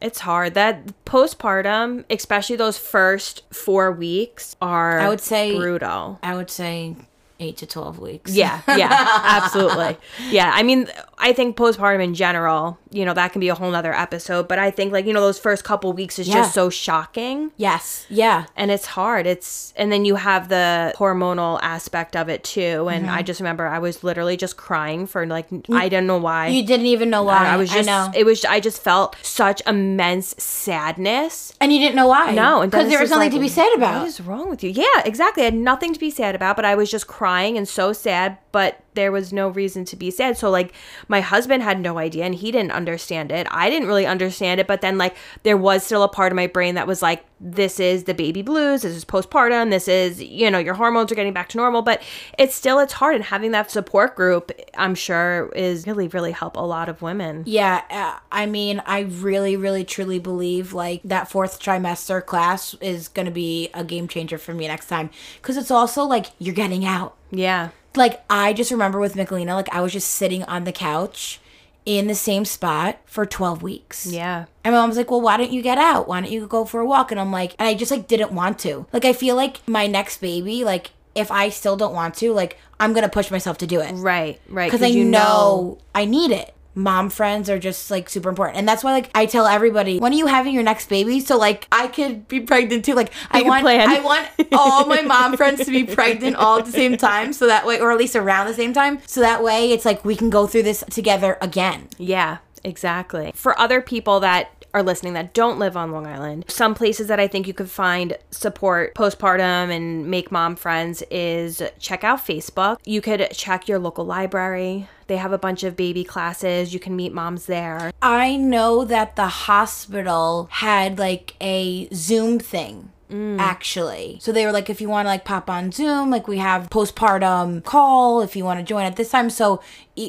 It's 0.00 0.20
hard. 0.20 0.54
That 0.54 0.92
postpartum, 1.04 2.04
especially 2.10 2.56
those 2.56 2.76
first 2.78 3.42
four 3.54 3.90
weeks, 3.92 4.54
are 4.60 4.98
I 4.98 5.08
would 5.08 5.20
say- 5.20 5.56
brutal. 5.56 6.18
I 6.22 6.34
would 6.36 6.50
say 6.50 6.96
eight 7.40 7.56
to 7.58 7.66
12 7.66 7.98
weeks. 7.98 8.32
Yeah, 8.34 8.60
yeah, 8.68 8.88
absolutely. 9.24 9.96
Yeah, 10.30 10.52
I 10.54 10.62
mean, 10.62 10.88
I 11.18 11.32
think 11.32 11.56
postpartum 11.56 12.02
in 12.02 12.14
general, 12.14 12.78
you 12.90 13.04
know, 13.04 13.12
that 13.14 13.32
can 13.32 13.40
be 13.40 13.48
a 13.48 13.54
whole 13.56 13.70
nother 13.70 13.92
episode, 13.92 14.46
but 14.46 14.58
I 14.58 14.70
think, 14.70 14.92
like, 14.92 15.04
you 15.04 15.12
know, 15.12 15.20
those 15.20 15.38
first 15.38 15.64
couple 15.64 15.92
weeks 15.92 16.18
is 16.18 16.28
Yeah. 16.28 16.34
just 16.34 16.54
so 16.54 16.70
shocking. 16.70 17.50
Yes. 17.56 18.06
Yeah. 18.08 18.46
And 18.56 18.70
it's 18.70 18.86
hard. 18.86 19.26
It's, 19.26 19.72
and 19.76 19.90
then 19.90 20.04
you 20.04 20.14
have 20.14 20.48
the 20.48 20.92
hormonal 20.96 21.58
aspect 21.60 22.14
of 22.16 22.28
it 22.28 22.44
too. 22.44 22.88
And 22.88 23.06
Mm-hmm. 23.06 23.14
I 23.14 23.22
just 23.22 23.40
remember 23.40 23.66
I 23.66 23.80
was 23.80 24.04
literally 24.04 24.36
just 24.36 24.56
crying 24.56 25.06
for, 25.06 25.26
like, 25.26 25.46
I 25.72 25.88
didn't 25.88 26.06
know 26.06 26.18
why. 26.18 26.48
You 26.48 26.64
didn't 26.64 26.86
even 26.86 27.10
know 27.10 27.24
why. 27.24 27.46
I 27.46 27.56
was 27.56 27.70
just, 27.70 27.86
know. 27.86 28.10
it 28.14 28.24
was, 28.24 28.44
I 28.44 28.60
just 28.60 28.80
felt 28.80 29.16
such 29.22 29.60
immense 29.66 30.34
sadness. 30.38 31.52
and 31.60 31.72
you 31.72 31.78
didn't 31.80 31.96
know 31.96 32.06
why. 32.08 32.32
No, 32.32 32.62
because 32.64 32.88
there 32.88 32.98
was 33.00 33.04
was 33.04 33.10
nothing 33.10 33.26
like, 33.30 33.32
to 33.32 33.40
be 33.40 33.48
sad 33.48 33.72
about. 33.76 34.00
What 34.00 34.08
is 34.08 34.20
wrong 34.20 34.48
with 34.48 34.62
you? 34.62 34.70
Yeah, 34.70 35.02
exactly. 35.04 35.42
I 35.42 35.46
had 35.46 35.54
nothing 35.54 35.92
to 35.92 36.00
be 36.00 36.10
sad 36.10 36.34
about, 36.34 36.56
but 36.56 36.64
I 36.64 36.74
was 36.74 36.90
just 36.90 37.06
crying 37.06 37.33
and 37.42 37.68
so 37.68 37.92
sad, 37.92 38.38
but 38.52 38.80
there 38.94 39.12
was 39.12 39.32
no 39.32 39.48
reason 39.48 39.84
to 39.86 39.96
be 39.96 40.10
sad. 40.10 40.36
So 40.36 40.50
like 40.50 40.72
my 41.08 41.20
husband 41.20 41.62
had 41.62 41.80
no 41.80 41.98
idea 41.98 42.24
and 42.24 42.34
he 42.34 42.50
didn't 42.50 42.72
understand 42.72 43.30
it. 43.32 43.46
I 43.50 43.70
didn't 43.70 43.88
really 43.88 44.06
understand 44.06 44.60
it, 44.60 44.66
but 44.66 44.80
then 44.80 44.98
like 44.98 45.16
there 45.42 45.56
was 45.56 45.84
still 45.84 46.02
a 46.02 46.08
part 46.08 46.32
of 46.32 46.36
my 46.36 46.46
brain 46.46 46.74
that 46.74 46.86
was 46.86 47.02
like 47.02 47.24
this 47.40 47.78
is 47.78 48.04
the 48.04 48.14
baby 48.14 48.40
blues, 48.40 48.82
this 48.82 48.94
is 48.94 49.04
postpartum, 49.04 49.70
this 49.70 49.86
is, 49.86 50.22
you 50.22 50.50
know, 50.50 50.58
your 50.58 50.74
hormones 50.74 51.12
are 51.12 51.14
getting 51.14 51.34
back 51.34 51.48
to 51.50 51.58
normal, 51.58 51.82
but 51.82 52.02
it's 52.38 52.54
still 52.54 52.78
it's 52.78 52.94
hard 52.94 53.14
and 53.14 53.24
having 53.24 53.50
that 53.50 53.70
support 53.70 54.16
group, 54.16 54.50
I'm 54.78 54.94
sure 54.94 55.50
is 55.54 55.86
really 55.86 56.08
really 56.08 56.32
help 56.32 56.56
a 56.56 56.60
lot 56.60 56.88
of 56.88 57.02
women. 57.02 57.42
Yeah, 57.46 57.82
uh, 57.90 58.18
I 58.32 58.46
mean, 58.46 58.82
I 58.86 59.00
really, 59.00 59.56
really, 59.56 59.84
truly 59.84 60.18
believe 60.18 60.72
like 60.72 61.02
that 61.04 61.30
fourth 61.30 61.60
trimester 61.60 62.24
class 62.24 62.74
is 62.80 63.08
going 63.08 63.26
to 63.26 63.32
be 63.32 63.68
a 63.74 63.84
game 63.84 64.08
changer 64.08 64.38
for 64.38 64.54
me 64.54 64.66
next 64.66 64.86
time 64.86 65.10
because 65.36 65.56
it's 65.56 65.70
also 65.70 66.04
like 66.04 66.26
you're 66.38 66.54
getting 66.54 66.84
out. 66.84 67.16
Yeah. 67.30 67.70
Like, 67.96 68.24
I 68.28 68.52
just 68.52 68.70
remember 68.70 68.98
with 68.98 69.14
Michelina, 69.14 69.54
like, 69.54 69.72
I 69.74 69.80
was 69.80 69.92
just 69.92 70.10
sitting 70.10 70.42
on 70.44 70.64
the 70.64 70.72
couch 70.72 71.40
in 71.84 72.06
the 72.06 72.14
same 72.14 72.44
spot 72.44 72.98
for 73.04 73.26
12 73.26 73.62
weeks. 73.62 74.06
Yeah. 74.06 74.46
And 74.64 74.74
my 74.74 74.80
mom 74.80 74.88
was 74.88 74.96
like, 74.96 75.10
well, 75.10 75.20
why 75.20 75.36
don't 75.36 75.52
you 75.52 75.62
get 75.62 75.78
out? 75.78 76.08
Why 76.08 76.20
don't 76.20 76.30
you 76.30 76.46
go 76.46 76.64
for 76.64 76.80
a 76.80 76.86
walk? 76.86 77.10
And 77.10 77.20
I'm 77.20 77.30
like, 77.30 77.54
and 77.58 77.68
I 77.68 77.74
just 77.74 77.90
like 77.90 78.08
didn't 78.08 78.32
want 78.32 78.58
to. 78.60 78.86
Like, 78.92 79.04
I 79.04 79.12
feel 79.12 79.36
like 79.36 79.66
my 79.68 79.86
next 79.86 80.18
baby, 80.20 80.64
like, 80.64 80.90
if 81.14 81.30
I 81.30 81.48
still 81.48 81.76
don't 81.76 81.94
want 81.94 82.14
to, 82.16 82.32
like, 82.32 82.58
I'm 82.80 82.92
going 82.92 83.04
to 83.04 83.10
push 83.10 83.30
myself 83.30 83.58
to 83.58 83.66
do 83.66 83.80
it. 83.80 83.92
Right, 83.92 84.40
right. 84.48 84.70
because 84.70 84.82
I 84.82 84.86
you 84.86 85.04
know, 85.04 85.78
I 85.94 86.06
need 86.06 86.30
it. 86.30 86.53
Mom 86.74 87.08
friends 87.10 87.48
are 87.48 87.58
just 87.58 87.90
like 87.90 88.08
super 88.08 88.28
important, 88.28 88.58
and 88.58 88.68
that's 88.68 88.82
why 88.82 88.92
like 88.92 89.10
I 89.14 89.26
tell 89.26 89.46
everybody, 89.46 89.98
when 89.98 90.12
are 90.12 90.16
you 90.16 90.26
having 90.26 90.54
your 90.54 90.62
next 90.62 90.88
baby? 90.88 91.20
So 91.20 91.36
like 91.38 91.68
I 91.70 91.86
could 91.86 92.26
be 92.26 92.40
pregnant 92.40 92.84
too. 92.84 92.94
Like 92.94 93.12
I 93.30 93.42
want, 93.42 93.62
plan. 93.62 93.88
I 93.88 94.00
want 94.00 94.28
all 94.52 94.86
my 94.86 95.02
mom 95.02 95.36
friends 95.36 95.64
to 95.64 95.70
be 95.70 95.84
pregnant 95.84 96.36
all 96.36 96.58
at 96.58 96.66
the 96.66 96.72
same 96.72 96.96
time, 96.96 97.32
so 97.32 97.46
that 97.46 97.66
way, 97.66 97.80
or 97.80 97.92
at 97.92 97.98
least 97.98 98.16
around 98.16 98.48
the 98.48 98.54
same 98.54 98.72
time, 98.72 99.00
so 99.06 99.20
that 99.20 99.42
way 99.42 99.70
it's 99.70 99.84
like 99.84 100.04
we 100.04 100.16
can 100.16 100.30
go 100.30 100.46
through 100.46 100.64
this 100.64 100.82
together 100.90 101.38
again. 101.40 101.88
Yeah, 101.98 102.38
exactly. 102.64 103.32
For 103.34 103.58
other 103.58 103.80
people 103.80 104.20
that 104.20 104.63
are 104.74 104.82
listening 104.82 105.14
that 105.14 105.32
don't 105.32 105.58
live 105.58 105.76
on 105.76 105.92
Long 105.92 106.06
Island, 106.06 106.44
some 106.48 106.74
places 106.74 107.06
that 107.06 107.20
I 107.20 107.28
think 107.28 107.46
you 107.46 107.54
could 107.54 107.70
find 107.70 108.18
support 108.30 108.94
postpartum 108.94 109.70
and 109.74 110.10
make 110.10 110.30
mom 110.30 110.56
friends 110.56 111.02
is 111.10 111.62
check 111.78 112.04
out 112.04 112.26
Facebook. 112.26 112.78
You 112.84 113.00
could 113.00 113.28
check 113.32 113.68
your 113.68 113.78
local 113.78 114.04
library. 114.04 114.88
They 115.06 115.16
have 115.16 115.32
a 115.32 115.38
bunch 115.38 115.62
of 115.62 115.76
baby 115.76 116.02
classes. 116.02 116.74
You 116.74 116.80
can 116.80 116.96
meet 116.96 117.12
moms 117.12 117.46
there. 117.46 117.92
I 118.02 118.36
know 118.36 118.84
that 118.84 119.16
the 119.16 119.28
hospital 119.28 120.48
had 120.50 120.98
like 120.98 121.34
a 121.40 121.88
Zoom 121.94 122.38
thing. 122.38 122.90
Mm. 123.10 123.38
Actually, 123.38 124.18
so 124.20 124.32
they 124.32 124.46
were 124.46 124.50
like, 124.50 124.70
if 124.70 124.80
you 124.80 124.88
want 124.88 125.04
to 125.04 125.10
like 125.10 125.26
pop 125.26 125.50
on 125.50 125.70
Zoom, 125.70 126.10
like 126.10 126.26
we 126.26 126.38
have 126.38 126.70
postpartum 126.70 127.62
call 127.62 128.22
if 128.22 128.34
you 128.34 128.44
want 128.44 128.58
to 128.58 128.64
join 128.64 128.86
at 128.86 128.96
this 128.96 129.10
time. 129.10 129.28
So 129.28 129.62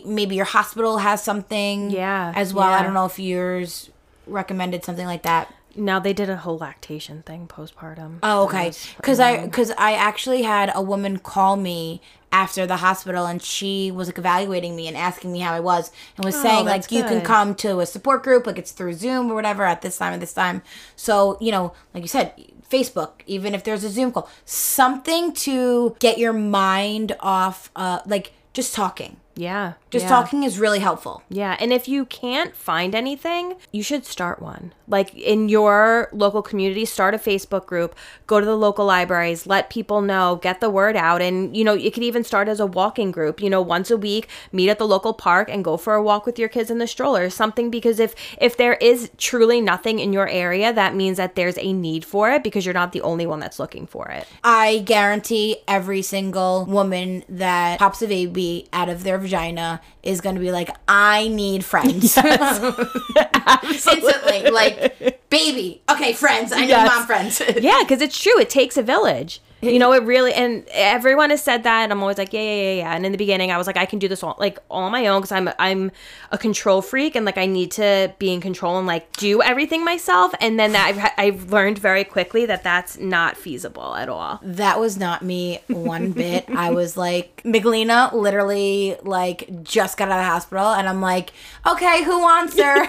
maybe 0.05 0.35
your 0.35 0.45
hospital 0.45 0.99
has 0.99 1.21
something, 1.21 1.91
Yeah, 1.91 2.31
as 2.35 2.53
well. 2.53 2.69
I 2.69 2.81
don't 2.81 2.93
know 2.93 3.05
if 3.05 3.19
yours 3.19 3.91
recommended 4.27 4.83
something 4.83 5.05
like 5.05 5.23
that. 5.23 5.53
Now 5.75 5.99
they 5.99 6.13
did 6.13 6.29
a 6.29 6.37
whole 6.37 6.57
lactation 6.57 7.21
thing 7.23 7.47
postpartum. 7.47 8.19
Oh, 8.23 8.45
okay. 8.45 8.71
Because 8.95 9.19
I 9.19 9.45
because 9.45 9.71
I 9.77 9.93
actually 9.93 10.43
had 10.43 10.71
a 10.73 10.81
woman 10.81 11.19
call 11.19 11.57
me 11.57 12.01
after 12.31 12.65
the 12.65 12.77
hospital, 12.77 13.25
and 13.25 13.41
she 13.41 13.91
was 13.91 14.07
like 14.07 14.17
evaluating 14.17 14.75
me 14.75 14.87
and 14.87 14.95
asking 14.95 15.31
me 15.33 15.39
how 15.39 15.53
I 15.53 15.59
was, 15.59 15.91
and 16.15 16.25
was 16.25 16.35
saying 16.41 16.65
like 16.65 16.91
you 16.91 17.03
can 17.03 17.21
come 17.21 17.55
to 17.55 17.79
a 17.79 17.85
support 17.85 18.23
group, 18.23 18.47
like 18.47 18.57
it's 18.57 18.71
through 18.71 18.93
Zoom 18.93 19.29
or 19.29 19.35
whatever 19.35 19.63
at 19.63 19.81
this 19.81 19.97
time 19.97 20.13
at 20.13 20.19
this 20.21 20.33
time. 20.33 20.61
So 20.95 21.37
you 21.41 21.51
know, 21.51 21.73
like 21.93 22.03
you 22.03 22.09
said. 22.09 22.33
Facebook, 22.67 23.21
even 23.27 23.53
if 23.53 23.63
there's 23.63 23.83
a 23.83 23.89
Zoom 23.89 24.11
call, 24.11 24.27
something 24.43 25.31
to 25.33 25.95
get 25.99 26.17
your 26.17 26.33
mind 26.33 27.15
off, 27.19 27.69
uh, 27.75 27.99
like 28.07 28.33
just 28.53 28.73
talking. 28.73 29.17
Yeah. 29.35 29.73
Just 29.91 30.03
yeah. 30.03 30.09
talking 30.09 30.43
is 30.43 30.59
really 30.59 30.79
helpful. 30.79 31.21
Yeah, 31.29 31.57
and 31.59 31.71
if 31.71 31.87
you 31.87 32.05
can't 32.05 32.55
find 32.55 32.95
anything, 32.95 33.55
you 33.71 33.83
should 33.83 34.05
start 34.05 34.41
one. 34.41 34.73
Like 34.87 35.13
in 35.15 35.49
your 35.49 36.09
local 36.11 36.41
community, 36.41 36.85
start 36.85 37.13
a 37.13 37.17
Facebook 37.17 37.65
group, 37.65 37.95
go 38.27 38.39
to 38.39 38.45
the 38.45 38.57
local 38.57 38.85
libraries, 38.85 39.47
let 39.47 39.69
people 39.69 40.01
know, 40.01 40.39
get 40.41 40.61
the 40.61 40.69
word 40.69 40.95
out. 40.95 41.21
And, 41.21 41.55
you 41.55 41.63
know, 41.63 41.75
it 41.75 41.93
could 41.93 42.03
even 42.03 42.23
start 42.23 42.47
as 42.47 42.59
a 42.59 42.65
walking 42.65 43.11
group, 43.11 43.41
you 43.41 43.49
know, 43.49 43.61
once 43.61 43.89
a 43.89 43.97
week, 43.97 44.27
meet 44.51 44.69
at 44.69 44.79
the 44.79 44.87
local 44.87 45.13
park 45.13 45.49
and 45.49 45.63
go 45.63 45.75
for 45.77 45.95
a 45.95 46.03
walk 46.03 46.25
with 46.25 46.37
your 46.37 46.49
kids 46.49 46.69
in 46.69 46.77
the 46.77 46.87
stroller, 46.87 47.29
something 47.29 47.69
because 47.69 47.99
if 47.99 48.15
if 48.39 48.57
there 48.57 48.75
is 48.75 49.09
truly 49.17 49.59
nothing 49.59 49.99
in 49.99 50.13
your 50.13 50.27
area, 50.27 50.71
that 50.71 50.95
means 50.95 51.17
that 51.17 51.35
there's 51.35 51.57
a 51.57 51.73
need 51.73 52.05
for 52.05 52.31
it 52.31 52.43
because 52.43 52.65
you're 52.65 52.73
not 52.73 52.91
the 52.91 53.01
only 53.01 53.25
one 53.25 53.39
that's 53.39 53.59
looking 53.59 53.87
for 53.87 54.09
it. 54.09 54.27
I 54.43 54.79
guarantee 54.79 55.57
every 55.67 56.01
single 56.01 56.65
woman 56.65 57.23
that 57.27 57.79
pops 57.79 58.01
a 58.01 58.07
baby 58.07 58.67
out 58.71 58.89
of 58.89 59.03
their 59.03 59.17
vagina 59.25 59.81
is 60.03 60.21
going 60.21 60.35
to 60.35 60.41
be 60.41 60.51
like, 60.51 60.69
I 60.87 61.27
need 61.27 61.65
friends. 61.65 62.17
Instantly. 63.63 64.49
Like, 64.51 65.29
baby. 65.29 65.81
Okay, 65.89 66.13
friends. 66.13 66.51
I 66.51 66.61
need 66.61 66.69
Yes. 66.69 66.87
mom 66.95 67.05
friends. 67.05 67.41
yeah, 67.61 67.81
because 67.81 68.01
it's 68.01 68.19
true. 68.19 68.39
It 68.39 68.49
takes 68.49 68.77
a 68.77 68.83
village. 68.83 69.41
You 69.65 69.79
know, 69.79 69.93
it 69.93 70.03
really, 70.03 70.33
and 70.33 70.65
everyone 70.71 71.29
has 71.31 71.41
said 71.41 71.63
that. 71.63 71.83
And 71.83 71.91
I'm 71.91 72.01
always 72.01 72.17
like, 72.17 72.33
yeah, 72.33 72.41
yeah, 72.41 72.61
yeah, 72.61 72.73
yeah. 72.73 72.95
And 72.95 73.05
in 73.05 73.11
the 73.11 73.17
beginning, 73.17 73.51
I 73.51 73.57
was 73.57 73.67
like, 73.67 73.77
I 73.77 73.85
can 73.85 73.99
do 73.99 74.07
this 74.07 74.23
all, 74.23 74.35
like, 74.39 74.59
all 74.69 74.83
on 74.83 74.91
my 74.91 75.07
own 75.07 75.21
because 75.21 75.31
I'm, 75.31 75.49
I'm 75.59 75.91
a 76.31 76.37
control 76.37 76.81
freak 76.81 77.15
and 77.15 77.25
like 77.25 77.37
I 77.37 77.45
need 77.45 77.71
to 77.71 78.13
be 78.19 78.31
in 78.33 78.41
control 78.41 78.77
and 78.77 78.85
like 78.85 79.11
do 79.17 79.41
everything 79.41 79.83
myself. 79.83 80.33
And 80.39 80.59
then 80.59 80.73
that 80.73 81.13
I've, 81.17 81.33
I've 81.33 81.51
learned 81.51 81.79
very 81.79 82.03
quickly 82.03 82.45
that 82.45 82.63
that's 82.63 82.97
not 82.97 83.37
feasible 83.37 83.95
at 83.95 84.09
all. 84.09 84.39
That 84.43 84.79
was 84.79 84.97
not 84.97 85.23
me 85.23 85.59
one 85.67 86.11
bit. 86.11 86.45
I 86.49 86.71
was 86.71 86.97
like, 86.97 87.41
Michelina 87.43 88.11
literally 88.13 88.97
like 89.03 89.63
just 89.63 89.97
got 89.97 90.09
out 90.09 90.19
of 90.19 90.25
the 90.25 90.29
hospital 90.29 90.67
and 90.73 90.87
I'm 90.87 91.01
like, 91.01 91.31
okay, 91.65 92.03
who 92.03 92.19
wants 92.19 92.57
her? 92.59 92.85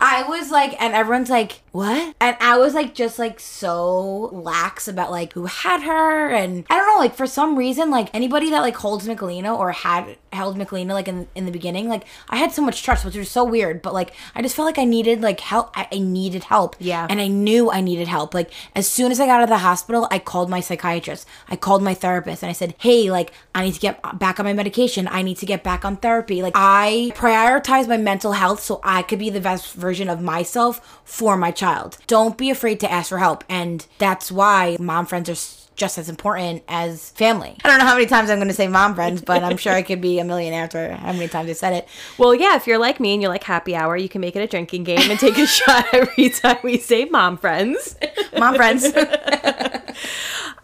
I 0.00 0.24
was 0.28 0.50
like, 0.50 0.80
and 0.80 0.94
everyone's 0.94 1.30
like, 1.30 1.60
what? 1.72 2.14
And 2.20 2.36
I 2.40 2.58
was 2.58 2.74
like, 2.74 2.94
just 2.94 3.18
like 3.18 3.40
so 3.40 4.26
lax 4.26 4.88
about 4.88 5.10
like 5.10 5.32
who 5.32 5.46
had 5.72 5.82
her. 5.82 6.30
And 6.30 6.64
I 6.68 6.76
don't 6.76 6.86
know, 6.86 7.00
like 7.00 7.14
for 7.14 7.26
some 7.26 7.56
reason, 7.56 7.90
like 7.90 8.08
anybody 8.14 8.50
that 8.50 8.60
like 8.60 8.76
holds 8.76 9.06
Michelina 9.06 9.56
or 9.58 9.72
had 9.72 10.16
held 10.32 10.56
Michelina 10.56 10.92
like 10.92 11.08
in, 11.08 11.28
in 11.34 11.46
the 11.46 11.52
beginning, 11.52 11.88
like 11.88 12.04
I 12.28 12.36
had 12.36 12.52
so 12.52 12.62
much 12.62 12.82
trust, 12.82 13.04
which 13.04 13.16
was 13.16 13.30
so 13.30 13.44
weird. 13.44 13.82
But 13.82 13.94
like 13.94 14.14
I 14.34 14.42
just 14.42 14.54
felt 14.56 14.66
like 14.66 14.78
I 14.78 14.84
needed 14.84 15.20
like 15.20 15.40
help. 15.40 15.76
I, 15.76 15.88
I 15.92 15.98
needed 15.98 16.44
help. 16.44 16.76
Yeah. 16.78 17.06
And 17.08 17.20
I 17.20 17.28
knew 17.28 17.70
I 17.70 17.80
needed 17.80 18.08
help. 18.08 18.34
Like 18.34 18.50
as 18.74 18.86
soon 18.88 19.10
as 19.12 19.20
I 19.20 19.26
got 19.26 19.36
out 19.36 19.44
of 19.44 19.48
the 19.48 19.58
hospital, 19.58 20.08
I 20.10 20.18
called 20.18 20.50
my 20.50 20.60
psychiatrist. 20.60 21.26
I 21.48 21.56
called 21.56 21.82
my 21.82 21.94
therapist 21.94 22.42
and 22.42 22.50
I 22.50 22.54
said, 22.54 22.74
"Hey, 22.78 23.10
like 23.10 23.32
I 23.54 23.64
need 23.64 23.74
to 23.74 23.80
get 23.80 24.00
back 24.18 24.38
on 24.38 24.46
my 24.46 24.52
medication. 24.52 25.08
I 25.08 25.22
need 25.22 25.38
to 25.38 25.46
get 25.46 25.62
back 25.62 25.84
on 25.84 25.96
therapy." 25.96 26.42
Like 26.42 26.54
I 26.56 27.12
prioritize 27.14 27.88
my 27.88 27.96
mental 27.96 28.32
health 28.32 28.62
so 28.62 28.80
I 28.82 29.02
could 29.02 29.18
be 29.18 29.30
the 29.30 29.40
best 29.40 29.74
version 29.74 30.08
of 30.08 30.20
myself 30.20 31.00
for 31.04 31.36
my 31.36 31.50
child. 31.50 31.98
Don't 32.06 32.36
be 32.36 32.50
afraid 32.50 32.80
to 32.80 32.90
ask 32.90 33.08
for 33.08 33.18
help. 33.18 33.44
And 33.48 33.86
that's 33.98 34.30
why 34.30 34.76
mom 34.78 35.06
friends 35.06 35.28
are 35.28 35.61
just 35.76 35.98
as 35.98 36.08
important 36.08 36.62
as 36.68 37.10
family. 37.10 37.56
I 37.64 37.68
don't 37.68 37.78
know 37.78 37.84
how 37.86 37.94
many 37.94 38.06
times 38.06 38.30
I'm 38.30 38.38
going 38.38 38.48
to 38.48 38.54
say 38.54 38.68
mom 38.68 38.94
friends, 38.94 39.22
but 39.22 39.42
I'm 39.42 39.56
sure 39.56 39.72
I 39.72 39.82
could 39.82 40.00
be 40.00 40.18
a 40.18 40.24
million 40.24 40.54
after 40.54 40.92
how 40.94 41.12
many 41.12 41.28
times 41.28 41.48
I 41.50 41.54
said 41.54 41.72
it. 41.74 41.88
Well, 42.18 42.34
yeah, 42.34 42.56
if 42.56 42.66
you're 42.66 42.78
like 42.78 43.00
me 43.00 43.12
and 43.14 43.22
you 43.22 43.28
like 43.28 43.44
happy 43.44 43.74
hour, 43.74 43.96
you 43.96 44.08
can 44.08 44.20
make 44.20 44.36
it 44.36 44.40
a 44.40 44.46
drinking 44.46 44.84
game 44.84 45.10
and 45.10 45.18
take 45.18 45.38
a 45.38 45.46
shot 45.58 45.86
every 45.92 46.28
time 46.30 46.58
we 46.62 46.78
say 46.78 47.04
mom 47.06 47.36
friends. 47.38 47.96
Mom 48.38 48.54
friends. 48.54 48.84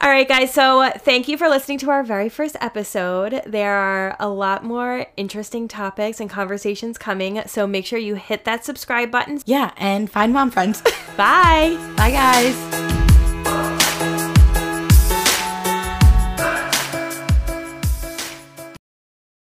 All 0.01 0.09
right, 0.11 0.29
guys. 0.29 0.53
So 0.55 0.81
uh, 0.81 0.93
thank 0.93 1.27
you 1.27 1.37
for 1.37 1.49
listening 1.49 1.79
to 1.79 1.91
our 1.91 2.05
very 2.05 2.29
first 2.29 2.57
episode. 2.61 3.43
There 3.47 3.75
are 3.75 4.17
a 4.21 4.29
lot 4.29 4.65
more 4.65 5.07
interesting 5.17 5.67
topics 5.67 6.21
and 6.21 6.31
conversations 6.31 6.99
coming. 6.99 7.43
So 7.47 7.67
make 7.67 7.85
sure 7.85 7.99
you 7.99 8.15
hit 8.15 8.45
that 8.45 8.65
subscribe 8.65 9.11
button. 9.11 9.41
yeah, 9.45 9.73
and 9.77 10.11
find 10.11 10.33
mom 10.33 10.51
friends. 10.51 10.83
Bye. 11.17 11.77
Bye 11.97 12.13
guys. 12.13 13.08